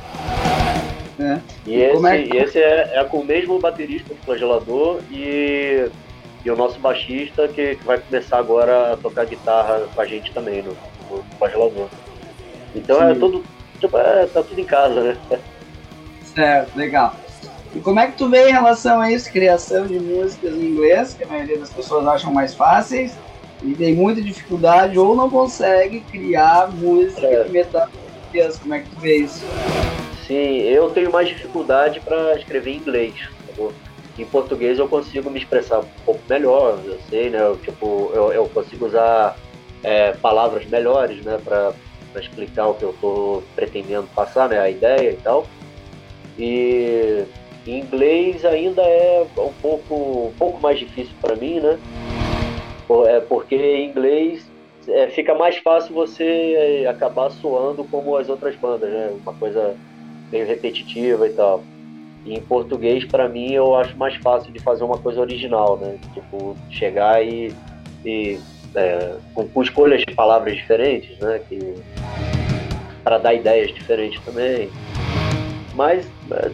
é. 1.22 1.40
E, 1.66 1.74
e 1.74 1.82
esse, 1.82 2.06
é, 2.06 2.22
que... 2.22 2.36
esse 2.36 2.58
é, 2.58 2.90
é, 2.94 3.04
com 3.04 3.18
o 3.18 3.24
mesmo 3.24 3.58
baterista 3.58 4.14
do 4.14 4.20
flagelador 4.22 5.00
e, 5.10 5.90
e 6.44 6.50
o 6.50 6.56
nosso 6.56 6.78
baixista 6.78 7.48
que, 7.48 7.74
que, 7.74 7.84
vai 7.84 7.98
começar 7.98 8.38
agora 8.38 8.92
a 8.92 8.96
tocar 8.96 9.26
guitarra 9.26 9.86
com 9.94 10.00
a 10.00 10.06
gente 10.06 10.32
também 10.32 10.62
no, 10.62 10.76
no 11.10 11.22
flagelador. 11.38 11.88
Então 12.74 13.02
é 13.02 13.06
Sim. 13.06 13.12
é 13.12 13.20
tudo. 13.20 13.44
Tipo, 13.80 13.96
é, 13.96 14.26
tá 14.26 14.42
tudo 14.42 14.60
em 14.60 14.64
casa, 14.64 15.00
né? 15.02 15.40
Certo, 16.34 16.76
legal. 16.76 17.16
E 17.74 17.80
como 17.80 18.00
é 18.00 18.08
que 18.08 18.18
tu 18.18 18.28
vê 18.28 18.48
em 18.48 18.52
relação 18.52 19.00
a 19.00 19.10
isso, 19.10 19.32
criação 19.32 19.86
de 19.86 19.98
músicas 19.98 20.54
em 20.54 20.66
inglês, 20.66 21.14
que 21.14 21.24
a 21.24 21.26
maioria 21.26 21.58
das 21.58 21.70
pessoas 21.70 22.06
acham 22.06 22.32
mais 22.32 22.54
fáceis, 22.54 23.16
e 23.62 23.74
tem 23.74 23.94
muita 23.94 24.22
dificuldade 24.22 24.98
ou 24.98 25.14
não 25.14 25.30
consegue 25.30 26.00
criar 26.00 26.70
música 26.72 27.26
é. 27.26 27.44
de 27.44 27.50
metade 27.50 27.90
português. 27.92 28.58
Como 28.58 28.74
é 28.74 28.80
que 28.80 28.90
tu 28.90 29.00
vê 29.00 29.16
isso? 29.18 29.44
Sim, 30.26 30.60
eu 30.60 30.90
tenho 30.90 31.12
mais 31.12 31.28
dificuldade 31.28 32.00
para 32.00 32.36
escrever 32.36 32.70
em 32.70 32.76
inglês. 32.78 33.14
Em 34.18 34.24
português 34.24 34.78
eu 34.78 34.88
consigo 34.88 35.30
me 35.30 35.38
expressar 35.38 35.80
um 35.80 35.86
pouco 36.04 36.20
melhor, 36.28 36.78
eu 36.84 36.98
sei, 37.08 37.30
né? 37.30 37.40
Eu, 37.40 37.56
tipo, 37.56 38.10
eu, 38.14 38.32
eu 38.32 38.46
consigo 38.46 38.86
usar 38.86 39.36
é, 39.82 40.12
palavras 40.12 40.66
melhores, 40.66 41.22
né? 41.24 41.38
Para 41.42 41.72
explicar 42.18 42.68
o 42.68 42.74
que 42.74 42.84
eu 42.84 42.90
estou 42.90 43.42
pretendendo 43.54 44.08
passar, 44.14 44.48
né? 44.48 44.58
A 44.58 44.70
ideia 44.70 45.10
e 45.10 45.16
tal. 45.16 45.46
E 46.38 47.24
em 47.66 47.80
inglês 47.80 48.44
ainda 48.44 48.82
é 48.82 49.24
um 49.38 49.52
pouco, 49.60 49.94
um 50.28 50.32
pouco 50.38 50.60
mais 50.60 50.78
difícil 50.78 51.14
para 51.20 51.36
mim, 51.36 51.60
né? 51.60 51.78
É 53.06 53.20
porque 53.20 53.54
em 53.54 53.90
inglês 53.90 54.50
é, 54.88 55.08
fica 55.08 55.34
mais 55.34 55.56
fácil 55.58 55.94
você 55.94 56.24
é, 56.84 56.88
acabar 56.88 57.30
soando 57.30 57.84
como 57.84 58.16
as 58.16 58.28
outras 58.28 58.56
bandas, 58.56 58.90
né? 58.90 59.10
Uma 59.22 59.34
coisa 59.34 59.76
meio 60.32 60.46
repetitiva 60.46 61.26
e 61.28 61.32
tal. 61.32 61.62
E 62.24 62.34
em 62.34 62.40
português, 62.40 63.04
para 63.04 63.28
mim, 63.28 63.52
eu 63.52 63.74
acho 63.76 63.96
mais 63.96 64.14
fácil 64.16 64.52
de 64.52 64.58
fazer 64.58 64.84
uma 64.84 64.98
coisa 64.98 65.20
original, 65.20 65.76
né? 65.76 65.98
Tipo, 66.12 66.56
chegar 66.70 67.24
e, 67.24 67.54
e 68.04 68.38
é, 68.74 69.14
com, 69.34 69.48
com, 69.48 69.62
escolhas 69.62 70.02
de 70.02 70.14
palavras 70.14 70.56
diferentes, 70.56 71.18
né? 71.18 71.40
Que, 71.48 71.74
para 73.02 73.18
dar 73.18 73.34
ideias 73.34 73.72
diferentes 73.74 74.20
também. 74.24 74.70
Mas 75.74 76.06
é, 76.32 76.50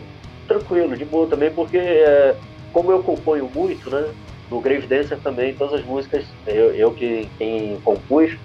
tranquilo, 0.47 0.97
de 0.97 1.05
boa 1.05 1.27
também, 1.27 1.51
porque 1.51 1.79
é, 1.79 2.37
como 2.73 2.93
eu 2.93 3.03
componho 3.03 3.51
muito, 3.55 3.91
né? 3.91 4.13
no 4.51 4.61
Grave 4.61 4.87
Dancer 4.87 5.19
também, 5.19 5.55
todas 5.55 5.81
as 5.81 5.85
músicas, 5.85 6.25
eu, 6.47 6.75
eu 6.75 6.93
que 6.93 7.29
quem 7.39 7.81
compus. 7.85 8.37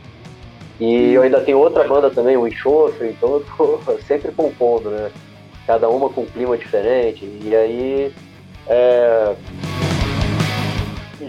E 0.79 1.13
eu 1.13 1.21
ainda 1.21 1.39
tenho 1.41 1.59
outra 1.59 1.87
banda 1.87 2.09
também, 2.09 2.35
o 2.35 2.47
Enxofre, 2.47 3.09
então 3.09 3.35
eu 3.35 3.45
tô 3.55 3.79
sempre 4.07 4.31
compondo, 4.31 4.89
né? 4.89 5.11
Cada 5.67 5.87
uma 5.87 6.09
com 6.09 6.21
um 6.21 6.25
clima 6.25 6.57
diferente. 6.57 7.23
E 7.23 7.55
aí 7.55 8.13
é, 8.67 9.35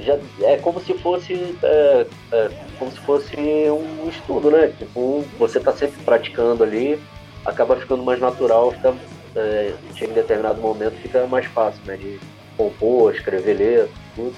já, 0.00 0.18
é 0.42 0.56
como 0.56 0.80
se 0.80 0.94
fosse 0.94 1.56
é, 1.62 2.06
é, 2.32 2.50
como 2.78 2.90
se 2.90 3.00
fosse 3.00 3.36
um 3.36 4.08
estudo, 4.08 4.50
né? 4.50 4.72
Tipo, 4.78 5.24
você 5.38 5.60
tá 5.60 5.72
sempre 5.72 6.02
praticando 6.04 6.64
ali, 6.64 7.00
acaba 7.44 7.76
ficando 7.76 8.02
mais 8.02 8.20
natural, 8.20 8.72
fica, 8.72 8.94
é, 9.36 9.72
chega 9.94 10.12
em 10.12 10.14
determinado 10.14 10.60
momento 10.60 10.94
fica 11.02 11.26
mais 11.26 11.46
fácil, 11.46 11.80
né? 11.84 11.96
De 11.96 12.18
compor, 12.56 13.14
escrever 13.14 13.54
letras, 13.54 13.90
tudo. 14.14 14.34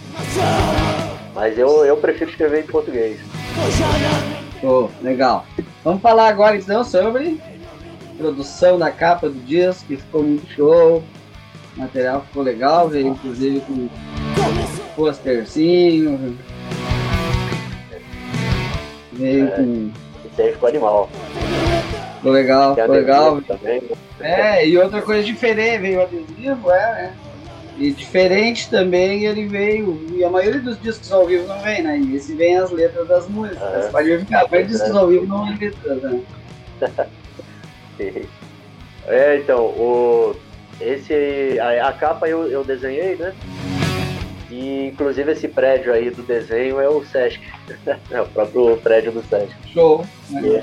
Mas 1.34 1.59
eu, 1.59 1.84
eu 1.84 1.96
prefiro 1.96 2.30
escrever 2.30 2.64
em 2.64 2.66
português. 2.66 3.20
Oh, 4.62 4.88
legal. 5.02 5.44
Vamos 5.82 6.00
falar 6.00 6.28
agora 6.28 6.57
então 6.57 6.82
sobre 6.84 7.38
produção 8.16 8.78
da 8.78 8.90
capa 8.90 9.28
do 9.28 9.38
disco, 9.40 9.86
que 9.86 9.96
ficou 9.96 10.22
muito 10.22 10.46
show. 10.52 11.02
O 11.76 11.80
material 11.80 12.22
ficou 12.22 12.42
legal, 12.42 12.88
veio 12.88 13.09
inclusive 13.09 13.61
com 13.61 13.88
posterzinho. 14.95 16.38
Veio 19.12 19.47
é, 19.47 19.51
com. 19.51 19.90
Isso 20.24 20.42
aí 20.42 20.53
ficou 20.53 20.68
animal. 20.68 21.11
Ficou 22.16 22.32
legal, 22.32 22.74
ficou 22.74 22.95
legal. 22.95 23.42
Também. 23.42 23.82
Né? 24.18 24.61
É, 24.61 24.68
e 24.68 24.78
outra 24.78 25.03
coisa 25.03 25.22
diferente, 25.22 25.78
veio 25.78 26.03
adesivo, 26.03 26.70
é, 26.70 26.92
né? 26.92 27.14
E 27.76 27.90
diferente 27.90 28.70
também, 28.70 29.24
ele 29.24 29.47
veio. 29.47 30.07
E 30.12 30.24
a 30.24 30.30
maioria 30.30 30.61
dos 30.61 30.80
discos 30.80 31.11
ao 31.11 31.26
vivo 31.26 31.47
não 31.47 31.61
vem, 31.61 31.82
né? 31.82 31.99
E 31.99 32.16
esse 32.16 32.34
vem 32.34 32.57
as 32.57 32.70
letras 32.70 33.07
das 33.09 33.28
músicas. 33.28 33.86
É. 33.86 33.88
Pode 33.88 34.09
verificar, 34.09 34.47
mas 34.51 34.68
discos 34.68 34.95
ao 34.95 35.09
vivo 35.09 35.26
não 35.26 35.45
vem 35.47 35.59
letras, 35.59 36.03
né? 36.03 36.20
é, 39.09 39.36
então, 39.38 39.64
o, 39.64 40.36
esse, 40.80 41.59
a, 41.59 41.88
a 41.88 41.92
capa 41.92 42.28
eu, 42.28 42.47
eu 42.49 42.62
desenhei, 42.64 43.16
né? 43.16 43.34
E 44.57 44.86
inclusive 44.86 45.32
esse 45.32 45.48
prédio 45.48 45.92
aí 45.92 46.11
do 46.11 46.22
desenho 46.22 46.78
é 46.78 46.88
o 46.88 47.05
Sesc. 47.05 47.40
é 48.09 48.20
o 48.20 48.26
próprio 48.26 48.76
prédio 48.76 49.11
do 49.11 49.20
Sesc. 49.22 49.52
Show! 49.72 50.07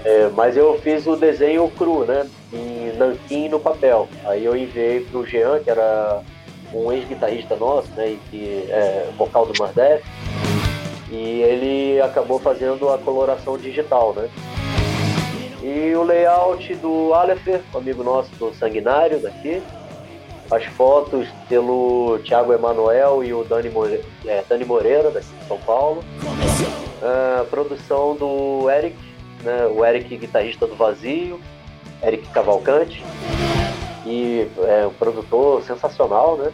É, 0.05 0.29
mas 0.33 0.55
eu 0.55 0.79
fiz 0.79 1.05
o 1.05 1.17
desenho 1.17 1.69
cru, 1.71 2.05
né? 2.05 2.25
Em 2.53 2.97
nanquim 2.97 3.49
no 3.49 3.59
papel. 3.59 4.07
Aí 4.23 4.45
eu 4.45 4.55
enviei 4.55 5.01
pro 5.01 5.25
Jean, 5.25 5.59
que 5.59 5.69
era 5.69 6.21
um 6.73 6.89
ex-guitarrista 6.93 7.57
nosso, 7.57 7.91
né, 7.91 8.17
que 8.29 8.65
é 8.69 9.09
vocal 9.17 9.45
do 9.45 9.53
Mardef, 9.59 10.05
e 11.11 11.41
ele 11.41 11.99
acabou 11.99 12.39
fazendo 12.39 12.87
a 12.87 12.97
coloração 12.97 13.57
digital, 13.57 14.13
né. 14.13 14.29
E 15.61 15.93
o 15.93 16.03
layout 16.03 16.73
do 16.75 17.13
Alefer, 17.13 17.59
um 17.73 17.77
amigo 17.77 18.03
nosso 18.03 18.31
do 18.35 18.53
Sanguinário 18.53 19.19
daqui, 19.19 19.61
as 20.51 20.65
fotos 20.65 21.27
pelo 21.47 22.19
Thiago 22.19 22.53
Emanuel 22.53 23.23
e 23.23 23.33
o 23.33 23.43
Dani, 23.43 23.69
More... 23.69 24.01
é, 24.25 24.43
Dani 24.47 24.65
Moreira, 24.65 25.09
de 25.09 25.23
São 25.47 25.57
Paulo. 25.59 26.03
A 27.01 27.45
produção 27.45 28.15
do 28.15 28.69
Eric, 28.69 28.95
né, 29.43 29.65
o 29.65 29.83
Eric, 29.83 30.17
guitarrista 30.17 30.67
do 30.67 30.75
Vazio, 30.75 31.39
Eric 32.03 32.27
Cavalcante 32.29 33.03
e 34.05 34.47
é 34.57 34.85
um 34.85 34.93
produtor 34.93 35.63
sensacional, 35.63 36.37
né? 36.37 36.51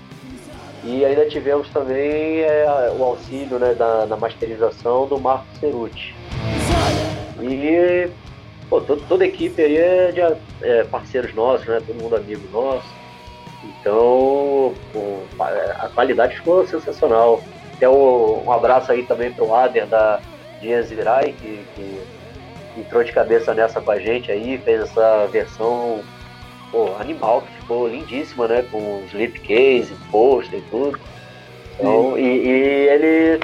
E 0.84 1.04
ainda 1.04 1.26
tivemos 1.28 1.68
também 1.70 2.42
é, 2.42 2.94
o 2.98 3.04
auxílio 3.04 3.58
né, 3.58 3.74
da, 3.74 4.06
na 4.06 4.16
masterização 4.16 5.08
do 5.08 5.20
Marco 5.20 5.46
Ceruti. 5.60 6.16
E 7.42 8.10
pô, 8.70 8.80
todo, 8.82 9.02
toda 9.08 9.24
a 9.24 9.28
equipe 9.28 9.62
aí 9.62 9.78
é 9.78 10.12
de 10.12 10.22
é, 10.66 10.84
parceiros 10.84 11.34
nossos, 11.34 11.66
né? 11.68 11.82
Todo 11.86 12.02
mundo 12.02 12.16
amigo 12.16 12.48
nosso. 12.52 12.97
Então 13.80 14.74
a 15.40 15.90
qualidade 15.90 16.36
ficou 16.36 16.66
sensacional. 16.68 17.42
Até 17.76 17.88
um, 17.88 18.46
um 18.46 18.52
abraço 18.52 18.92
aí 18.92 19.04
também 19.04 19.32
para 19.32 19.44
o 19.44 19.54
Ader 19.54 19.86
da 19.88 20.20
Dias 20.62 20.90
Virai, 20.90 21.36
que, 21.40 21.64
que 21.76 22.02
entrou 22.78 23.04
de 23.04 23.12
cabeça 23.12 23.54
nessa 23.54 23.82
com 23.82 23.92
a 23.92 24.00
gente 24.00 24.32
aí, 24.32 24.58
fez 24.58 24.82
essa 24.82 25.28
versão 25.28 26.02
pô, 26.72 26.90
animal, 27.00 27.42
que 27.42 27.52
ficou 27.62 27.88
lindíssima, 27.88 28.48
né? 28.48 28.66
Com 28.72 29.04
slipcase, 29.10 29.94
pôster 30.12 30.60
e 30.60 30.62
tudo. 30.64 31.00
Então, 31.76 32.18
e, 32.18 32.24
e, 32.24 32.90
ele 32.90 33.40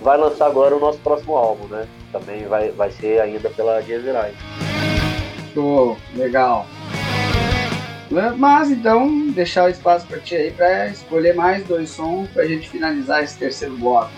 vai 0.00 0.16
lançar 0.16 0.46
agora 0.46 0.76
o 0.76 0.80
nosso 0.80 0.98
próximo 0.98 1.36
álbum, 1.36 1.66
né? 1.66 1.86
Também 2.12 2.44
vai, 2.44 2.70
vai 2.70 2.90
ser 2.90 3.20
ainda 3.20 3.50
pela 3.50 3.80
Dias 3.82 4.02
Virais. 4.02 4.34
Show, 5.52 5.96
legal. 6.14 6.66
Mas 8.36 8.70
então, 8.70 9.30
deixar 9.30 9.64
o 9.64 9.68
espaço 9.68 10.06
para 10.06 10.18
ti 10.18 10.36
aí 10.36 10.50
para 10.50 10.88
escolher 10.88 11.34
mais 11.34 11.64
dois 11.64 11.90
sons 11.90 12.28
para 12.30 12.42
a 12.42 12.46
gente 12.46 12.68
finalizar 12.68 13.22
esse 13.24 13.38
terceiro 13.38 13.76
bloco. 13.76 14.10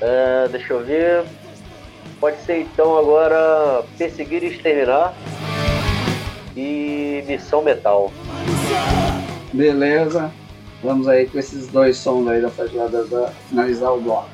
É, 0.00 0.48
deixa 0.48 0.72
eu 0.72 0.84
ver. 0.84 1.24
Pode 2.18 2.38
ser 2.38 2.60
então 2.60 2.96
agora 2.96 3.84
Perseguir 3.98 4.42
e 4.42 4.46
Exterminar 4.46 5.14
e 6.56 7.22
Missão 7.26 7.62
Metal. 7.62 8.10
Beleza. 9.52 10.32
Vamos 10.82 11.08
aí 11.08 11.26
com 11.26 11.38
esses 11.38 11.68
dois 11.68 11.96
sons 11.96 12.28
aí 12.28 12.40
da 12.40 12.50
para 12.50 12.68
finalizar 13.48 13.92
o 13.92 14.00
bloco. 14.00 14.33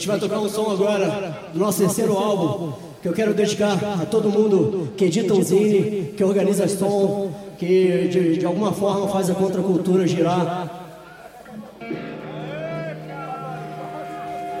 Gente 0.00 0.08
vai 0.08 0.18
tocar 0.18 0.38
um 0.38 0.48
som 0.48 0.70
agora 0.70 1.50
do 1.52 1.58
nosso 1.58 1.80
terceiro 1.80 2.16
álbum, 2.16 2.72
que 3.02 3.08
eu 3.08 3.12
quero 3.12 3.34
dedicar 3.34 3.78
a 4.00 4.06
todo 4.06 4.30
mundo 4.30 4.88
que 4.96 5.04
edita 5.04 5.34
um 5.34 5.42
zine, 5.42 6.14
que 6.16 6.24
organiza 6.24 6.66
som, 6.68 7.30
que 7.58 8.08
de, 8.08 8.38
de 8.38 8.46
alguma 8.46 8.72
forma 8.72 9.08
faz 9.08 9.28
a 9.28 9.34
contracultura 9.34 10.06
girar. 10.06 10.70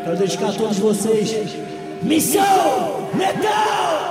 Quero 0.04 0.16
dedicar 0.18 0.50
a 0.50 0.52
todos 0.52 0.78
vocês. 0.78 1.34
Missão 2.02 3.08
Metal! 3.14 4.09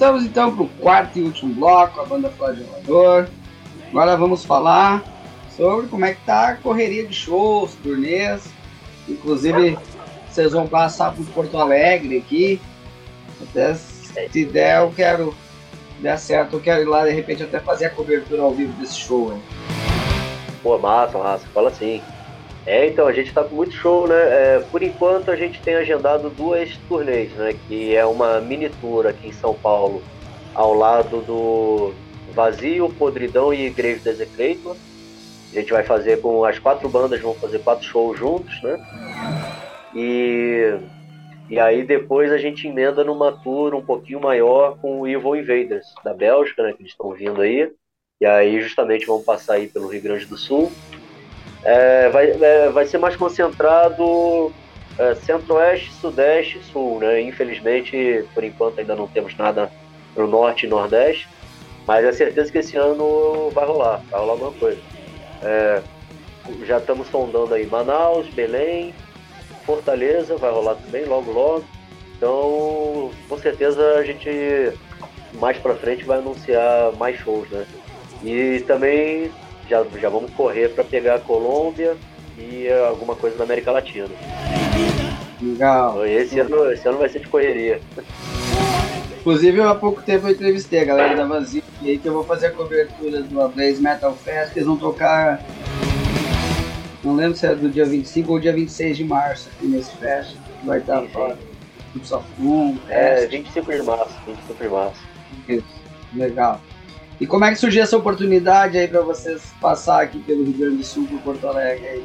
Voltamos 0.00 0.24
então 0.24 0.56
para 0.56 0.64
o 0.64 0.68
quarto 0.80 1.18
e 1.18 1.22
último 1.22 1.52
bloco, 1.52 2.00
a 2.00 2.06
banda 2.06 2.30
Flagelador. 2.30 3.28
Agora 3.90 4.16
vamos 4.16 4.46
falar 4.46 5.04
sobre 5.54 5.88
como 5.88 6.06
é 6.06 6.14
que 6.14 6.24
tá 6.24 6.48
a 6.48 6.56
correria 6.56 7.06
de 7.06 7.14
shows, 7.14 7.74
turnês. 7.82 8.48
Inclusive, 9.06 9.76
vocês 10.26 10.52
vão 10.52 10.66
passar 10.66 11.14
por 11.14 11.26
Porto 11.26 11.58
Alegre 11.58 12.16
aqui. 12.16 12.58
Até 13.42 13.74
se 13.74 14.46
der, 14.46 14.80
eu 14.80 14.90
quero. 14.90 15.34
Der 15.98 16.18
certo, 16.18 16.56
eu 16.56 16.60
quero 16.60 16.80
ir 16.80 16.86
lá 16.88 17.04
de 17.04 17.12
repente 17.12 17.42
até 17.42 17.60
fazer 17.60 17.84
a 17.84 17.90
cobertura 17.90 18.40
ao 18.40 18.54
vivo 18.54 18.72
desse 18.80 18.96
show 18.96 19.32
aí. 19.32 19.42
Pô, 20.62 20.78
massa, 20.78 21.18
massa, 21.18 21.46
fala 21.52 21.68
assim. 21.68 22.00
É, 22.66 22.86
então, 22.86 23.06
a 23.06 23.12
gente 23.12 23.32
tá 23.32 23.42
com 23.42 23.54
muito 23.54 23.72
show, 23.72 24.06
né? 24.06 24.14
É, 24.14 24.64
por 24.70 24.82
enquanto 24.82 25.30
a 25.30 25.36
gente 25.36 25.60
tem 25.62 25.74
agendado 25.76 26.28
duas 26.30 26.76
turnês, 26.88 27.32
né? 27.32 27.54
Que 27.66 27.96
é 27.96 28.04
uma 28.04 28.40
mini 28.40 28.68
tour 28.68 29.06
aqui 29.06 29.28
em 29.28 29.32
São 29.32 29.54
Paulo, 29.54 30.02
ao 30.54 30.74
lado 30.74 31.22
do 31.22 31.94
Vazio, 32.32 32.90
Podridão 32.90 33.52
e 33.52 33.70
Grave 33.70 34.00
Desecrator. 34.00 34.76
A 35.52 35.54
gente 35.54 35.72
vai 35.72 35.82
fazer 35.82 36.20
com 36.20 36.44
as 36.44 36.58
quatro 36.58 36.88
bandas, 36.88 37.20
vão 37.20 37.34
fazer 37.34 37.58
quatro 37.60 37.84
shows 37.84 38.18
juntos, 38.18 38.62
né? 38.62 38.78
E, 39.94 40.78
e 41.48 41.58
aí 41.58 41.82
depois 41.82 42.30
a 42.30 42.38
gente 42.38 42.68
emenda 42.68 43.02
numa 43.02 43.32
tour 43.32 43.74
um 43.74 43.82
pouquinho 43.82 44.20
maior 44.20 44.78
com 44.78 45.00
o 45.00 45.08
Evil 45.08 45.34
Invaders, 45.34 45.86
da 46.04 46.14
Bélgica, 46.14 46.62
né? 46.62 46.72
Que 46.72 46.82
eles 46.82 46.92
estão 46.92 47.10
vindo 47.12 47.40
aí. 47.40 47.72
E 48.20 48.26
aí 48.26 48.60
justamente 48.60 49.06
vão 49.06 49.22
passar 49.22 49.54
aí 49.54 49.66
pelo 49.66 49.88
Rio 49.88 50.02
Grande 50.02 50.26
do 50.26 50.36
Sul. 50.36 50.70
É, 51.64 52.08
vai, 52.08 52.30
é, 52.30 52.68
vai 52.70 52.86
ser 52.86 52.98
mais 52.98 53.16
concentrado 53.16 54.52
é, 54.98 55.14
centro-oeste, 55.14 55.92
sudeste 55.92 56.60
sul, 56.64 56.98
né? 57.00 57.20
Infelizmente, 57.20 58.24
por 58.34 58.44
enquanto 58.44 58.78
ainda 58.78 58.94
não 58.94 59.06
temos 59.06 59.36
nada 59.36 59.70
no 60.16 60.26
norte 60.26 60.66
e 60.66 60.68
nordeste, 60.68 61.28
mas 61.86 62.04
é 62.04 62.12
certeza 62.12 62.50
que 62.50 62.58
esse 62.58 62.76
ano 62.76 63.50
vai 63.50 63.66
rolar, 63.66 64.02
vai 64.10 64.20
rolar 64.20 64.32
alguma 64.32 64.52
coisa. 64.52 64.80
É, 65.42 65.82
já 66.64 66.78
estamos 66.78 67.08
sondando 67.08 67.54
aí 67.54 67.66
Manaus, 67.66 68.26
Belém, 68.28 68.94
Fortaleza, 69.64 70.36
vai 70.36 70.50
rolar 70.50 70.74
também 70.74 71.04
logo 71.04 71.30
logo. 71.30 71.64
Então, 72.16 73.10
com 73.28 73.38
certeza 73.38 73.94
a 73.94 74.04
gente 74.04 74.72
mais 75.34 75.56
para 75.58 75.74
frente 75.74 76.04
vai 76.04 76.18
anunciar 76.18 76.92
mais 76.98 77.18
shows, 77.18 77.48
né? 77.50 77.66
E 78.22 78.60
também 78.66 79.30
já, 79.70 79.84
já 80.00 80.08
vamos 80.08 80.32
correr 80.32 80.70
para 80.70 80.82
pegar 80.82 81.14
a 81.14 81.20
Colômbia 81.20 81.96
e 82.36 82.68
alguma 82.88 83.14
coisa 83.14 83.36
da 83.36 83.44
América 83.44 83.70
Latina. 83.70 84.08
Legal. 85.40 86.04
Esse 86.04 86.40
ano, 86.40 86.72
esse 86.72 86.86
ano 86.88 86.98
vai 86.98 87.08
ser 87.08 87.20
de 87.20 87.28
correria. 87.28 87.80
Inclusive, 89.20 89.60
há 89.60 89.74
pouco 89.74 90.02
tempo 90.02 90.26
eu 90.26 90.32
entrevistei 90.32 90.80
a 90.80 90.84
galera 90.84 91.14
da 91.14 91.24
Vazio 91.24 91.62
e 91.82 91.90
aí 91.90 91.98
que 91.98 92.08
eu 92.08 92.12
vou 92.12 92.24
fazer 92.24 92.46
a 92.46 92.50
cobertura 92.50 93.22
do 93.22 93.48
Blaze 93.50 93.80
Metal 93.80 94.12
Fest, 94.14 94.56
eles 94.56 94.66
vão 94.66 94.76
tocar. 94.76 95.44
Não 97.04 97.14
lembro 97.14 97.36
se 97.36 97.46
é 97.46 97.54
do 97.54 97.68
dia 97.70 97.84
25 97.84 98.32
ou 98.32 98.40
dia 98.40 98.52
26 98.52 98.96
de 98.96 99.04
março 99.04 99.48
aqui 99.54 99.66
nesse 99.66 99.94
fest. 99.96 100.36
Vai 100.64 100.78
estar 100.78 101.02
fora. 101.08 101.38
É, 102.88 103.26
25 103.26 103.72
de 103.72 103.82
março, 103.82 104.14
25 104.26 104.62
de 104.62 104.68
março. 104.68 105.00
Isso, 105.48 105.64
legal. 106.14 106.60
E 107.20 107.26
como 107.26 107.44
é 107.44 107.50
que 107.50 107.56
surgiu 107.56 107.82
essa 107.82 107.98
oportunidade 107.98 108.78
aí 108.78 108.88
para 108.88 109.02
vocês 109.02 109.42
passar 109.60 110.02
aqui 110.02 110.18
pelo 110.20 110.42
Rio 110.42 110.54
Grande 110.54 110.76
do 110.78 110.84
Sul 110.84 111.06
por 111.06 111.20
Porto 111.20 111.46
Alegre 111.46 111.86
aí? 111.86 112.04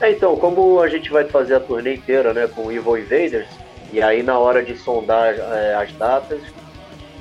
É, 0.00 0.10
então, 0.10 0.36
como 0.36 0.80
a 0.80 0.88
gente 0.88 1.08
vai 1.10 1.24
fazer 1.24 1.54
a 1.54 1.60
turnê 1.60 1.94
inteira, 1.94 2.34
né, 2.34 2.48
com 2.48 2.66
o 2.66 2.72
Evil 2.72 2.98
Invaders, 2.98 3.46
e 3.92 4.02
aí 4.02 4.24
na 4.24 4.36
hora 4.36 4.60
de 4.60 4.76
sondar 4.76 5.34
é, 5.34 5.74
as 5.76 5.92
datas, 5.92 6.40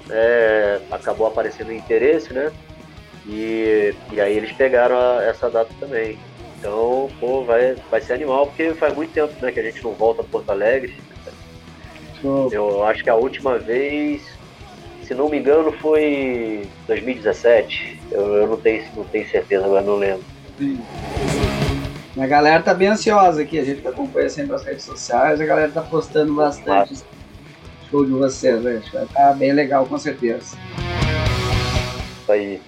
é, 0.09 0.81
acabou 0.89 1.27
aparecendo 1.27 1.71
interesse, 1.71 2.33
né? 2.33 2.51
E, 3.27 3.93
e 4.11 4.19
aí 4.19 4.35
eles 4.35 4.51
pegaram 4.53 4.97
a, 4.97 5.23
essa 5.23 5.51
data 5.51 5.71
também. 5.79 6.17
Então, 6.57 7.09
pô, 7.19 7.43
vai, 7.43 7.75
vai 7.91 8.01
ser 8.01 8.13
animal, 8.13 8.47
porque 8.47 8.73
faz 8.73 8.95
muito 8.95 9.13
tempo 9.13 9.33
né, 9.39 9.51
que 9.51 9.59
a 9.59 9.63
gente 9.63 9.83
não 9.83 9.93
volta 9.93 10.21
a 10.21 10.25
Porto 10.25 10.49
Alegre. 10.49 10.97
Eu 12.51 12.83
acho 12.85 13.03
que 13.03 13.09
a 13.09 13.15
última 13.15 13.59
vez, 13.59 14.23
se 15.13 15.17
não 15.19 15.29
me 15.29 15.37
engano, 15.37 15.71
foi 15.71 16.67
2017. 16.87 18.01
Eu, 18.11 18.21
eu 18.35 18.47
não, 18.47 18.57
tenho, 18.57 18.83
não 18.95 19.03
tenho 19.03 19.29
certeza, 19.29 19.63
agora 19.63 19.83
não 19.83 19.95
lembro. 19.95 20.23
Sim. 20.57 20.81
A 22.17 22.25
galera 22.25 22.61
tá 22.63 22.73
bem 22.73 22.89
ansiosa 22.89 23.41
aqui, 23.41 23.59
a 23.59 23.63
gente 23.63 23.81
que 23.81 23.87
acompanha 23.87 24.29
sempre 24.29 24.55
as 24.55 24.63
redes 24.63 24.83
sociais, 24.83 25.39
a 25.39 25.45
galera 25.45 25.71
tá 25.71 25.81
postando 25.81 26.33
bastante 26.33 27.03
show 27.89 28.03
de 28.05 28.11
vocês, 28.11 28.61
né? 28.61 28.81
Vai 28.91 29.03
estar 29.03 29.27
tá 29.27 29.33
bem 29.33 29.53
legal 29.53 29.85
com 29.85 29.97
certeza. 29.97 30.57
Isso 32.21 32.31
aí. 32.31 32.61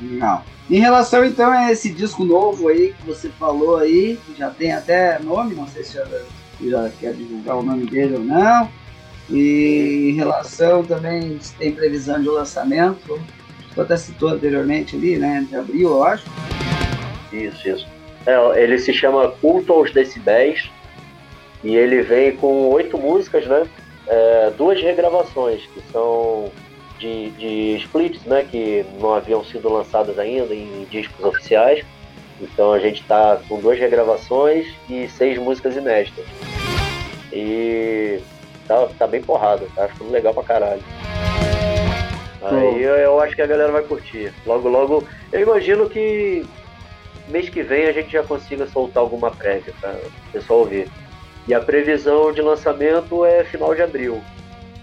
Legal. 0.00 0.44
Em 0.68 0.78
relação 0.78 1.24
então 1.24 1.50
a 1.50 1.72
esse 1.72 1.90
disco 1.90 2.24
novo 2.24 2.68
aí 2.68 2.92
que 2.92 3.06
você 3.06 3.28
falou 3.28 3.76
aí, 3.76 4.18
já 4.38 4.50
tem 4.50 4.72
até 4.72 5.18
nome, 5.18 5.54
não 5.54 5.66
sei 5.66 5.82
se 5.82 5.94
já, 5.94 6.06
já 6.60 6.90
quer 7.00 7.12
divulgar 7.12 7.56
o 7.56 7.62
nome 7.62 7.86
dele 7.86 8.14
ou 8.14 8.24
não. 8.24 8.70
E 9.30 10.10
em 10.10 10.14
relação 10.14 10.82
também 10.82 11.38
se 11.40 11.54
tem 11.54 11.72
previsão 11.72 12.20
de 12.20 12.28
lançamento, 12.28 13.20
você 13.68 13.80
até 13.80 13.96
citou 13.96 14.30
anteriormente 14.30 14.96
ali, 14.96 15.16
né? 15.16 15.46
De 15.48 15.56
abril, 15.56 15.90
eu 15.90 16.04
acho. 16.04 16.26
Isso, 17.32 17.68
isso. 17.68 17.86
É, 18.26 18.62
ele 18.62 18.78
se 18.78 18.92
chama 18.92 19.30
Culto 19.40 19.72
aos 19.72 19.92
Decibéis 19.92 20.68
e 21.62 21.76
ele 21.76 22.02
vem 22.02 22.36
com 22.36 22.68
oito 22.70 22.98
músicas, 22.98 23.46
né? 23.46 23.66
É, 24.06 24.52
duas 24.58 24.80
regravações 24.82 25.62
que 25.66 25.80
são 25.92 26.50
de, 26.98 27.30
de 27.30 27.76
splits, 27.76 28.24
né? 28.24 28.44
Que 28.50 28.84
não 28.98 29.14
haviam 29.14 29.44
sido 29.44 29.72
lançadas 29.72 30.18
ainda 30.18 30.52
em 30.52 30.86
discos 30.90 31.24
oficiais. 31.24 31.84
Então 32.40 32.72
a 32.72 32.78
gente 32.80 33.04
tá 33.04 33.40
com 33.48 33.60
duas 33.60 33.78
regravações 33.78 34.66
e 34.88 35.08
seis 35.08 35.38
músicas 35.38 35.76
inéditas. 35.76 36.24
E 37.32 38.18
tá, 38.70 38.88
tá 39.00 39.06
bem 39.08 39.20
porrada, 39.20 39.66
tá 39.74 39.88
ficando 39.88 40.12
legal 40.12 40.32
pra 40.32 40.44
caralho. 40.44 40.82
Aí 42.42 42.82
eu, 42.82 42.94
eu 42.94 43.20
acho 43.20 43.34
que 43.34 43.42
a 43.42 43.46
galera 43.46 43.72
vai 43.72 43.82
curtir. 43.82 44.32
Logo, 44.46 44.68
logo, 44.68 45.04
eu 45.32 45.40
imagino 45.40 45.90
que 45.90 46.46
mês 47.28 47.48
que 47.48 47.62
vem 47.62 47.86
a 47.86 47.92
gente 47.92 48.12
já 48.12 48.22
consiga 48.22 48.66
soltar 48.68 49.02
alguma 49.02 49.30
prévia 49.30 49.74
para 49.80 49.90
o 49.90 50.32
pessoal 50.32 50.60
ouvir. 50.60 50.88
E 51.48 51.52
a 51.54 51.60
previsão 51.60 52.32
de 52.32 52.40
lançamento 52.40 53.24
é 53.24 53.42
final 53.44 53.74
de 53.74 53.82
abril. 53.82 54.22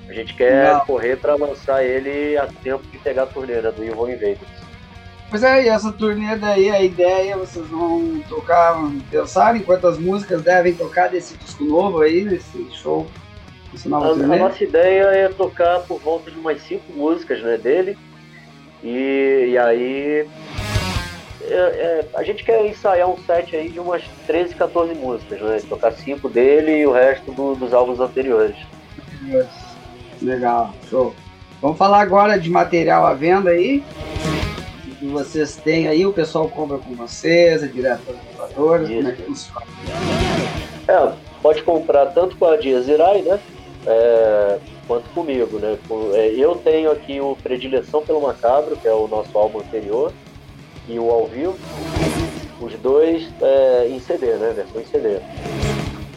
A 0.10 0.14
gente 0.14 0.34
quer 0.34 0.74
Não. 0.74 0.80
correr 0.82 1.16
para 1.18 1.36
lançar 1.36 1.84
ele 1.84 2.38
a 2.38 2.48
tempo 2.62 2.86
de 2.88 2.98
pegar 2.98 3.24
a 3.24 3.28
torneira 3.28 3.72
do 3.72 3.84
Evil 3.84 4.10
Invaders. 4.10 4.68
Pois 5.30 5.44
é, 5.44 5.64
e 5.64 5.68
essa 5.68 5.92
turnê 5.92 6.38
daí, 6.38 6.70
a 6.70 6.82
ideia, 6.82 7.36
vocês 7.36 7.68
vão 7.68 8.22
tocar, 8.30 8.78
pensar 9.12 9.58
em 9.58 9.60
quantas 9.60 9.98
músicas 9.98 10.42
devem 10.42 10.74
tocar 10.74 11.10
desse 11.10 11.36
disco 11.38 11.66
novo 11.66 12.00
aí, 12.02 12.24
nesse 12.24 12.70
show? 12.72 13.06
A, 13.86 14.34
a 14.34 14.38
nossa 14.38 14.64
ideia 14.64 15.04
é 15.04 15.30
tocar 15.30 15.80
por 15.82 16.00
volta 16.00 16.32
de 16.32 16.38
umas 16.38 16.62
cinco 16.62 16.92
músicas 16.94 17.42
né, 17.42 17.58
dele. 17.58 17.98
E, 18.84 19.50
e 19.52 19.58
aí 19.58 20.28
é, 21.50 21.56
é, 21.56 22.06
a 22.14 22.24
gente 22.24 22.44
quer 22.44 22.66
ensaiar 22.66 23.10
um 23.10 23.18
set 23.18 23.56
aí 23.56 23.70
de 23.70 23.80
umas 23.80 24.04
13, 24.26 24.54
14 24.56 24.94
músicas, 24.96 25.42
né? 25.42 25.62
Tocar 25.68 25.92
cinco 25.92 26.28
dele 26.28 26.80
e 26.80 26.86
o 26.86 26.92
resto 26.92 27.32
do, 27.32 27.56
dos 27.56 27.74
álbuns 27.74 28.00
anteriores. 28.00 28.56
Legal, 30.22 30.74
show. 30.90 31.14
Vamos 31.62 31.78
falar 31.78 32.02
agora 32.02 32.38
de 32.38 32.50
material 32.50 33.06
à 33.06 33.14
venda 33.14 33.52
aí. 33.52 33.84
que 35.00 35.06
vocês 35.08 35.56
têm 35.56 35.88
aí, 35.88 36.06
o 36.06 36.14
pessoal 36.14 36.50
compra 36.50 36.78
com 36.78 36.96
vocês, 36.96 37.64
é 37.64 37.68
direto 37.68 38.02
para 38.02 38.14
os 38.14 38.22
compradores, 38.22 38.90
como 38.90 39.08
é 39.08 39.12
que 39.12 39.22
funciona? 39.24 39.66
É, 40.88 41.14
pode 41.42 41.64
comprar 41.64 42.08
tanto 42.08 42.36
com 42.36 42.46
a 42.46 42.58
Diazirai, 42.58 43.22
né? 43.22 43.40
É, 43.90 44.60
quanto 44.86 45.10
comigo, 45.12 45.60
né? 45.60 45.78
É, 46.14 46.28
eu 46.36 46.56
tenho 46.56 46.92
aqui 46.92 47.22
o 47.22 47.38
Predileção 47.42 48.04
pelo 48.04 48.22
Macabro, 48.22 48.76
que 48.76 48.86
é 48.86 48.94
o 48.94 49.08
nosso 49.08 49.38
álbum 49.38 49.60
anterior 49.60 50.12
e 50.90 51.00
o 51.00 51.10
ao 51.10 51.26
vivo, 51.28 51.58
os 52.60 52.74
dois 52.74 53.30
é, 53.42 53.88
em 53.90 54.00
CD, 54.02 54.34
né? 54.34 54.52
Versão 54.54 54.82
em 54.82 54.86
CD. 54.86 55.20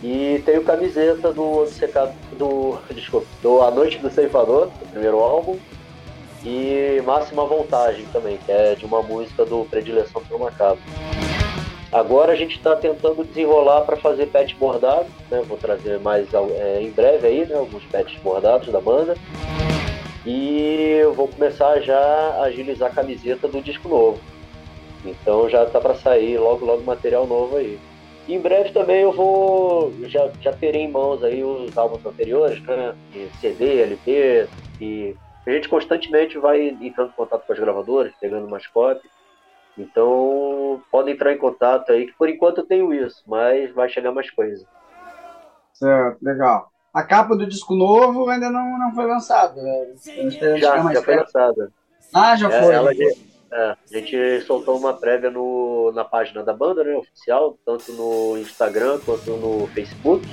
E 0.03 0.43
tem 0.45 0.59
o 0.59 0.65
camiseta 0.65 1.33
do 1.33 1.61
Obcecado, 1.61 2.13
do, 2.37 2.77
desculpa, 2.93 3.27
do 3.41 3.63
A 3.63 3.71
Noite 3.71 3.99
do 3.99 4.11
Ceifador, 4.11 4.69
o 4.83 4.87
primeiro 4.89 5.21
álbum, 5.21 5.57
e 6.45 7.01
Máxima 7.05 7.45
Voltagem 7.45 8.05
também, 8.13 8.39
que 8.39 8.51
é 8.51 8.75
de 8.75 8.85
uma 8.85 9.01
música 9.01 9.45
do 9.45 9.65
Predileção 9.67 10.23
por 10.29 10.41
Macabro. 10.41 10.83
Agora 11.93 12.33
a 12.33 12.37
gente 12.37 12.57
está 12.57 12.77
tentando 12.77 13.25
desenrolar 13.25 13.83
para 13.83 13.97
fazer 13.97 14.27
pet 14.27 14.55
bordado, 14.55 15.07
né? 15.31 15.43
Vou 15.47 15.59
trazer 15.59 15.99
mais 15.99 16.29
é, 16.33 16.81
em 16.81 16.91
breve 16.91 17.27
aí, 17.27 17.47
né? 17.47 17.57
Alguns 17.57 17.85
pets 17.85 18.17
bordados 18.23 18.69
da 18.69 18.81
banda. 18.81 19.15
E 20.25 21.01
vou 21.17 21.27
começar 21.27 21.81
já 21.81 21.99
a 21.99 22.43
agilizar 22.43 22.91
a 22.91 22.95
camiseta 22.95 23.49
do 23.49 23.61
disco 23.61 23.89
novo. 23.89 24.21
Então 25.05 25.49
já 25.49 25.67
tá 25.67 25.81
para 25.81 25.95
sair 25.95 26.39
logo 26.39 26.65
logo 26.65 26.83
material 26.85 27.27
novo 27.27 27.57
aí. 27.57 27.79
Em 28.29 28.39
breve 28.39 28.71
também 28.71 29.01
eu 29.01 29.12
vou. 29.12 29.93
Já, 30.03 30.31
já 30.41 30.53
terei 30.53 30.83
em 30.83 30.91
mãos 30.91 31.25
aí 31.25 31.43
os 31.43 31.77
álbuns 31.77 32.07
anteriores, 32.07 32.62
né? 32.62 32.95
CD, 33.41 33.83
LP, 33.83 34.47
e 34.81 35.17
a 35.45 35.51
gente 35.51 35.69
constantemente 35.69 36.39
vai 36.39 36.69
entrando 36.69 37.09
em 37.09 37.17
contato 37.17 37.45
com 37.45 37.53
as 37.53 37.59
gravadoras, 37.59 38.12
pegando 38.21 38.47
umas 38.47 38.67
cópias. 38.69 39.11
Então 39.79 40.83
podem 40.91 41.15
entrar 41.15 41.33
em 41.33 41.39
contato 41.39 41.93
aí, 41.93 42.07
que 42.07 42.13
por 42.17 42.29
enquanto 42.29 42.59
eu 42.59 42.67
tenho 42.67 42.93
isso, 42.93 43.23
mas 43.27 43.73
vai 43.73 43.89
chegar 43.89 44.13
mais 44.13 44.31
coisa. 44.31 44.67
Certo, 45.73 46.19
legal. 46.23 46.71
A 46.93 47.03
capa 47.03 47.37
do 47.37 47.47
disco 47.47 47.75
novo 47.75 48.29
ainda 48.29 48.51
não, 48.51 48.79
não 48.79 48.93
foi 48.95 49.07
lançada, 49.07 49.63
né? 49.63 49.87
Já, 50.59 50.93
já 50.93 51.03
foi 51.03 51.17
lançada. 51.17 51.73
Ah, 52.13 52.37
já 52.37 52.53
é, 52.53 52.63
foi. 52.63 52.75
Ela, 52.75 52.91
é, 53.53 53.71
a 53.71 53.77
gente 53.99 54.41
soltou 54.43 54.77
uma 54.77 54.95
prévia 54.95 55.31
no, 55.31 55.93
na 55.93 56.05
página 56.05 56.43
da 56.43 56.53
banda, 56.53 56.85
né, 56.85 56.95
oficial, 56.95 57.59
tanto 57.65 57.93
no 57.93 58.37
Instagram 58.39 59.01
quanto 59.05 59.31
no 59.33 59.67
Facebook. 59.69 60.27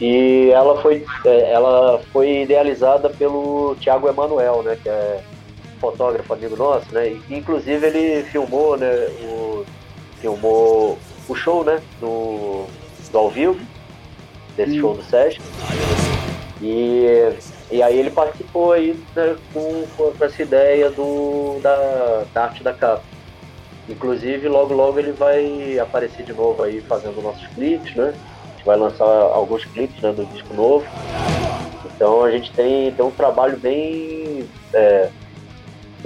E 0.00 0.50
ela 0.50 0.80
foi, 0.82 1.06
é, 1.24 1.52
ela 1.52 1.98
foi 2.12 2.42
idealizada 2.42 3.08
pelo 3.08 3.74
Thiago 3.76 4.08
Emanuel, 4.08 4.62
né, 4.62 4.78
que 4.82 4.88
é 4.88 5.22
fotógrafo 5.80 6.32
amigo 6.32 6.56
nosso, 6.56 6.92
né, 6.92 7.08
e 7.08 7.34
inclusive 7.34 7.86
ele 7.86 8.22
filmou, 8.24 8.76
né, 8.76 8.90
o, 9.22 9.64
filmou 10.20 10.98
o 11.28 11.34
show, 11.34 11.64
né, 11.64 11.80
do, 12.00 12.66
do 13.10 13.18
ao 13.18 13.30
vivo, 13.30 13.58
desse 14.56 14.78
show 14.78 14.94
do 14.94 15.02
Sesc. 15.02 15.40
E, 16.60 17.32
e 17.70 17.82
aí 17.82 17.98
ele 17.98 18.10
participou 18.10 18.72
aí 18.72 18.98
né, 19.14 19.36
com, 19.52 19.86
com, 19.96 20.24
essa 20.24 20.42
ideia 20.42 20.90
do, 20.90 21.60
da, 21.62 22.24
da 22.32 22.44
arte 22.44 22.62
da 22.62 22.72
capa. 22.72 23.02
Inclusive, 23.88 24.48
logo 24.48 24.74
logo 24.74 24.98
ele 24.98 25.12
vai 25.12 25.78
aparecer 25.78 26.24
de 26.24 26.32
novo 26.32 26.62
aí 26.62 26.80
fazendo 26.80 27.22
nossos 27.22 27.46
clipes, 27.48 27.94
né? 27.94 28.14
A 28.44 28.56
gente 28.56 28.64
vai 28.64 28.76
lançar 28.76 29.04
alguns 29.04 29.64
clipes 29.64 30.00
né, 30.02 30.12
do 30.12 30.24
disco 30.26 30.52
novo. 30.54 30.84
Então 31.84 32.24
a 32.24 32.30
gente 32.30 32.52
tem, 32.52 32.90
tem 32.92 33.04
um 33.04 33.10
trabalho 33.10 33.56
bem, 33.58 34.48
é, 34.72 35.08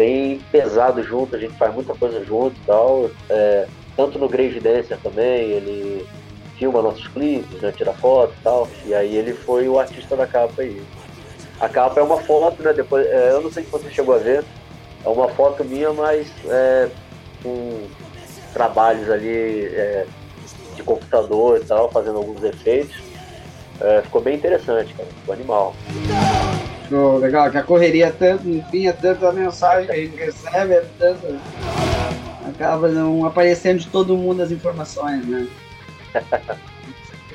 bem 0.00 0.40
pesado 0.50 1.02
junto, 1.02 1.36
a 1.36 1.38
gente 1.38 1.52
faz 1.58 1.74
muita 1.74 1.94
coisa 1.94 2.24
junto 2.24 2.56
e 2.56 2.66
tal. 2.66 3.10
É, 3.28 3.66
tanto 3.94 4.18
no 4.18 4.30
Grave 4.30 4.58
Dancer 4.58 4.96
também, 5.02 5.50
ele 5.50 6.06
filma 6.56 6.80
nossos 6.80 7.06
clipes, 7.08 7.60
né, 7.60 7.70
tira 7.70 7.92
foto 7.92 8.32
e 8.32 8.42
tal. 8.42 8.68
E 8.86 8.94
aí 8.94 9.14
ele 9.14 9.34
foi 9.34 9.68
o 9.68 9.78
artista 9.78 10.16
da 10.16 10.26
capa 10.26 10.62
aí. 10.62 10.82
A 11.60 11.68
capa 11.68 12.00
é 12.00 12.02
uma 12.02 12.16
foto, 12.16 12.62
né? 12.62 12.72
Depois, 12.72 13.06
é, 13.06 13.32
eu 13.32 13.42
não 13.42 13.52
sei 13.52 13.62
se 13.62 13.70
você 13.70 13.90
chegou 13.90 14.14
a 14.14 14.18
ver. 14.18 14.42
É 15.04 15.08
uma 15.08 15.28
foto 15.28 15.62
minha, 15.62 15.92
mas 15.92 16.26
é, 16.48 16.88
com 17.42 17.86
trabalhos 18.54 19.10
ali 19.10 19.66
é, 19.66 20.06
de 20.76 20.82
computador 20.82 21.58
e 21.58 21.64
tal, 21.66 21.90
fazendo 21.90 22.16
alguns 22.16 22.42
efeitos. 22.42 22.96
É, 23.78 24.00
ficou 24.00 24.22
bem 24.22 24.36
interessante, 24.36 24.94
cara. 24.94 25.08
Ficou 25.20 25.34
animal. 25.34 25.74
Legal, 26.90 27.50
que 27.50 27.58
a 27.58 27.62
correria 27.62 28.12
tanto, 28.16 28.48
enfim, 28.48 28.88
é 28.88 28.92
tanto 28.92 29.26
a 29.26 29.32
mensagem 29.32 29.86
que 29.86 29.92
a 29.92 29.96
gente 29.96 30.16
recebe, 30.16 30.74
é 30.74 30.84
tanto. 30.98 31.40
Acaba 32.48 32.88
não 32.88 33.24
aparecendo 33.24 33.78
de 33.78 33.86
todo 33.86 34.16
mundo 34.16 34.42
as 34.42 34.50
informações, 34.50 35.24
né? 35.26 35.46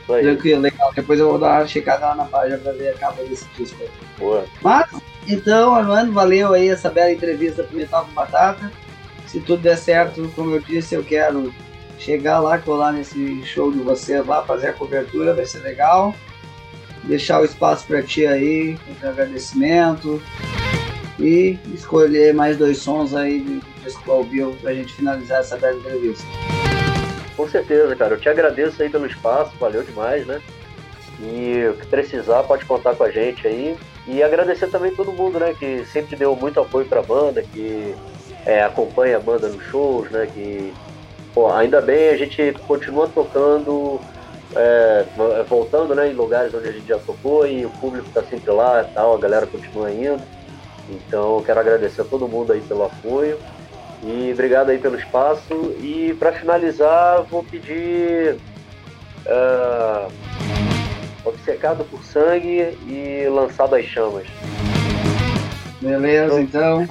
Tranquilo, 0.05 0.61
legal. 0.61 0.91
Depois 0.93 1.19
eu 1.19 1.29
vou 1.29 1.39
dar 1.39 1.59
uma 1.59 1.67
checada 1.67 2.07
lá 2.07 2.15
na 2.15 2.25
página 2.25 2.57
pra 2.57 2.73
ver 2.73 2.89
a 2.89 2.93
capa 2.93 3.23
desse 3.23 3.45
disco. 3.57 3.83
Boa. 4.19 4.45
Mas, 4.61 4.87
então, 5.27 5.73
Armando, 5.73 6.11
valeu 6.11 6.53
aí 6.53 6.69
essa 6.69 6.89
bela 6.89 7.11
entrevista 7.11 7.63
pro 7.63 7.77
Metal 7.77 8.05
com 8.05 8.11
Batata. 8.11 8.71
Se 9.25 9.39
tudo 9.39 9.63
der 9.63 9.77
certo, 9.77 10.31
como 10.35 10.55
eu 10.55 10.59
disse, 10.59 10.93
eu 10.93 11.03
quero 11.03 11.51
chegar 11.97 12.39
lá, 12.39 12.57
colar 12.59 12.91
nesse 12.91 13.43
show 13.43 13.71
de 13.71 13.79
vocês 13.79 14.25
lá, 14.25 14.43
fazer 14.43 14.67
a 14.67 14.73
cobertura, 14.73 15.33
vai 15.33 15.45
ser 15.45 15.59
legal. 15.59 16.13
Deixar 17.05 17.41
o 17.41 17.45
espaço 17.45 17.85
para 17.85 18.01
ti 18.01 18.25
aí, 18.25 18.77
com 19.01 19.07
agradecimento. 19.07 20.21
E 21.19 21.57
escolher 21.73 22.33
mais 22.33 22.57
dois 22.57 22.79
sons 22.79 23.13
aí 23.15 23.39
de 23.39 23.61
disco 23.83 24.11
ao 24.11 24.23
vivo 24.23 24.53
pra 24.57 24.73
gente 24.73 24.93
finalizar 24.93 25.39
essa 25.39 25.55
bela 25.57 25.77
entrevista. 25.77 26.25
Com 27.35 27.47
certeza, 27.47 27.95
cara. 27.95 28.15
Eu 28.15 28.19
te 28.19 28.29
agradeço 28.29 28.81
aí 28.81 28.89
pelo 28.89 29.05
espaço, 29.05 29.53
valeu 29.59 29.83
demais, 29.83 30.25
né? 30.25 30.41
E 31.19 31.67
o 31.69 31.73
que 31.77 31.85
precisar 31.87 32.43
pode 32.43 32.65
contar 32.65 32.95
com 32.95 33.03
a 33.03 33.11
gente 33.11 33.47
aí. 33.47 33.77
E 34.07 34.21
agradecer 34.21 34.67
também 34.67 34.93
todo 34.93 35.11
mundo, 35.11 35.39
né? 35.39 35.55
Que 35.57 35.85
sempre 35.85 36.15
deu 36.15 36.35
muito 36.35 36.59
apoio 36.59 36.85
pra 36.85 37.01
banda, 37.01 37.41
que 37.41 37.95
é, 38.45 38.63
acompanha 38.63 39.17
a 39.17 39.19
banda 39.19 39.47
nos 39.47 39.63
shows, 39.65 40.09
né? 40.11 40.27
Que, 40.33 40.73
pô, 41.33 41.51
ainda 41.51 41.81
bem 41.81 42.09
a 42.09 42.17
gente 42.17 42.53
continua 42.67 43.07
tocando, 43.07 43.99
é, 44.55 45.05
voltando, 45.47 45.93
né? 45.93 46.09
Em 46.09 46.13
lugares 46.13 46.53
onde 46.53 46.69
a 46.69 46.71
gente 46.71 46.87
já 46.87 46.97
tocou 46.97 47.45
e 47.45 47.65
o 47.65 47.69
público 47.69 48.09
tá 48.13 48.23
sempre 48.23 48.51
lá 48.51 48.81
e 48.81 48.93
tal, 48.93 49.13
a 49.13 49.19
galera 49.19 49.45
continua 49.45 49.91
indo. 49.91 50.21
Então, 50.89 51.41
quero 51.43 51.59
agradecer 51.59 52.01
a 52.01 52.05
todo 52.05 52.27
mundo 52.27 52.53
aí 52.53 52.61
pelo 52.61 52.83
apoio. 52.83 53.39
E 54.03 54.31
obrigado 54.31 54.69
aí 54.69 54.77
pelo 54.77 54.97
espaço. 54.97 55.53
E 55.79 56.15
para 56.19 56.31
finalizar, 56.31 57.23
vou 57.23 57.43
pedir 57.43 58.37
uh, 59.25 60.11
Obcecado 61.25 61.83
por 61.85 62.03
Sangue 62.03 62.77
e 62.87 63.27
Lançado 63.29 63.75
às 63.75 63.85
Chamas. 63.85 64.27
Beleza, 65.81 66.39
então. 66.39 66.87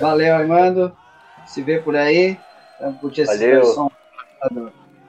Valeu, 0.00 0.34
Armando. 0.34 0.92
Se 1.46 1.62
vê 1.62 1.78
por 1.78 1.94
aí. 1.94 2.38
Vamos 2.80 3.00
curtir 3.00 3.22
esse 3.22 3.36
Valeu. 3.36 3.64
som. 3.64 3.90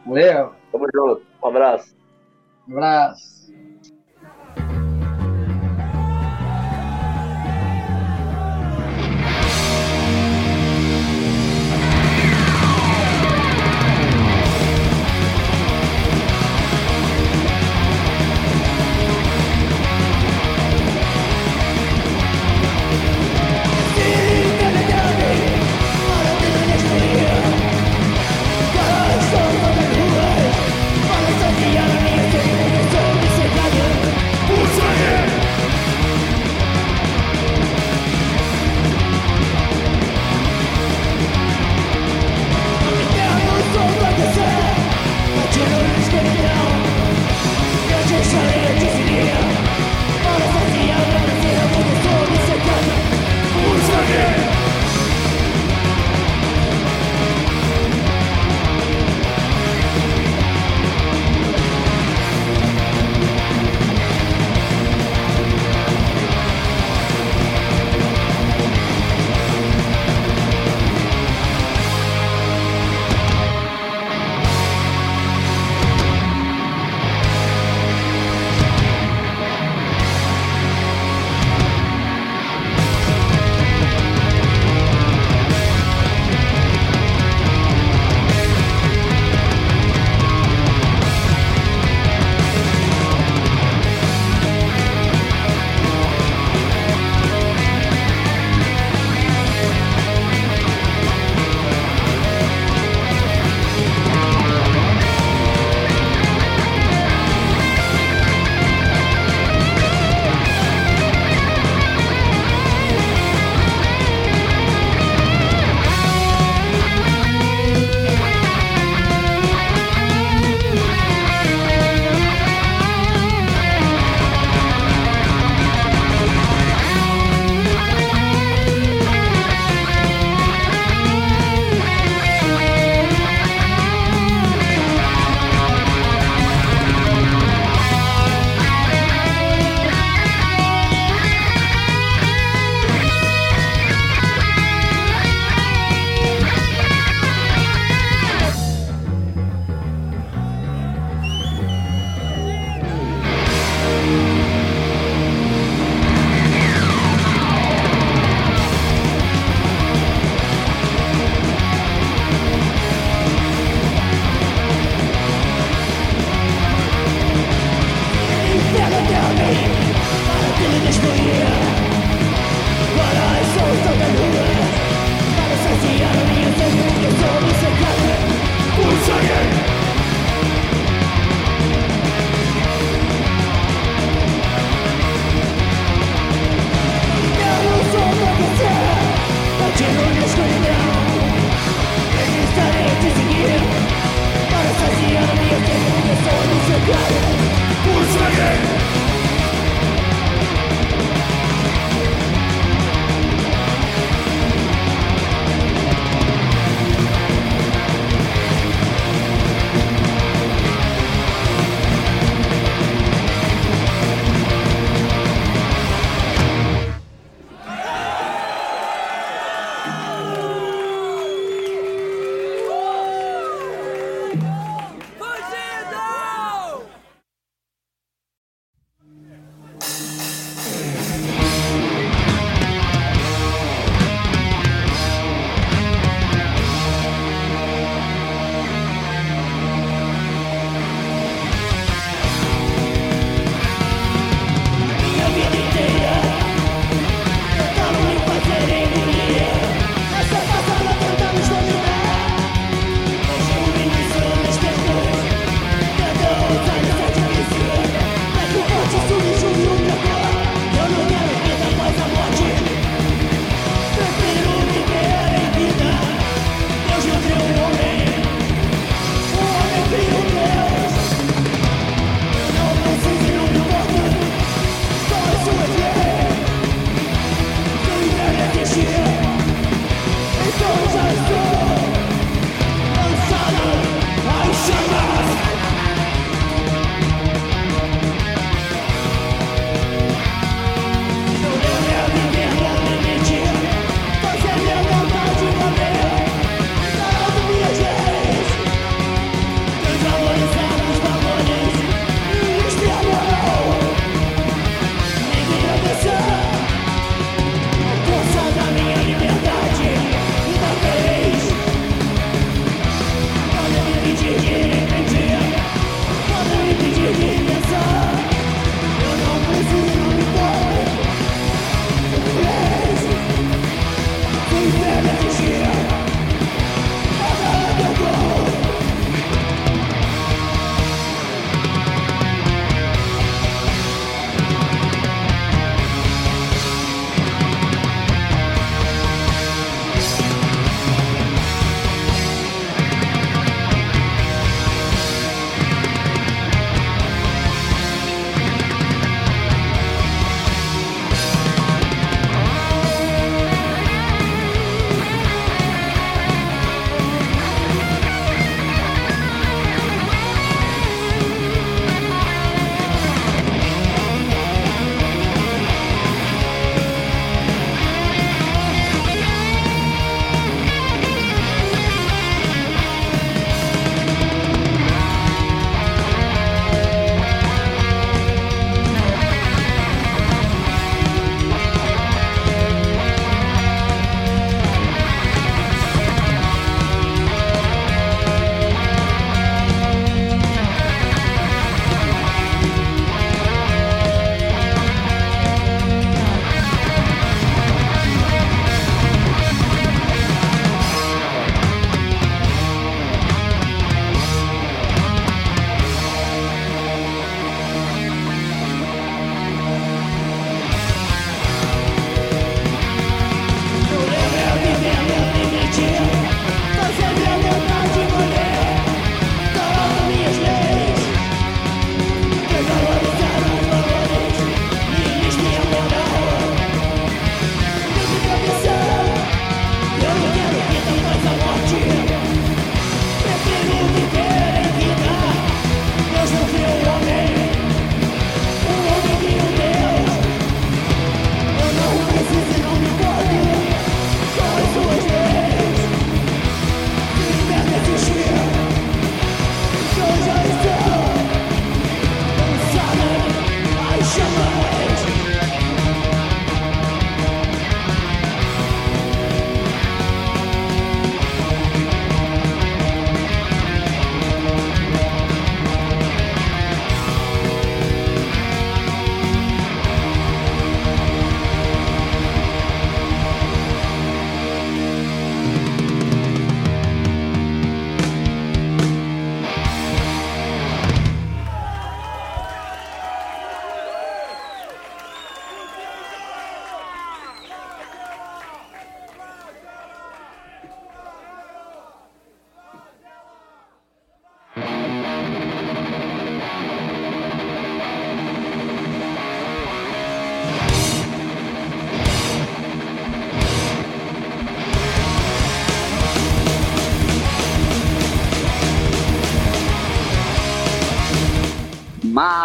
Valeu. 0.05 0.51
Tamo 0.71 0.87
junto. 0.93 1.28
Um 1.41 1.47
abraço. 1.47 1.95
Um 2.67 2.73
abraço. 2.77 3.38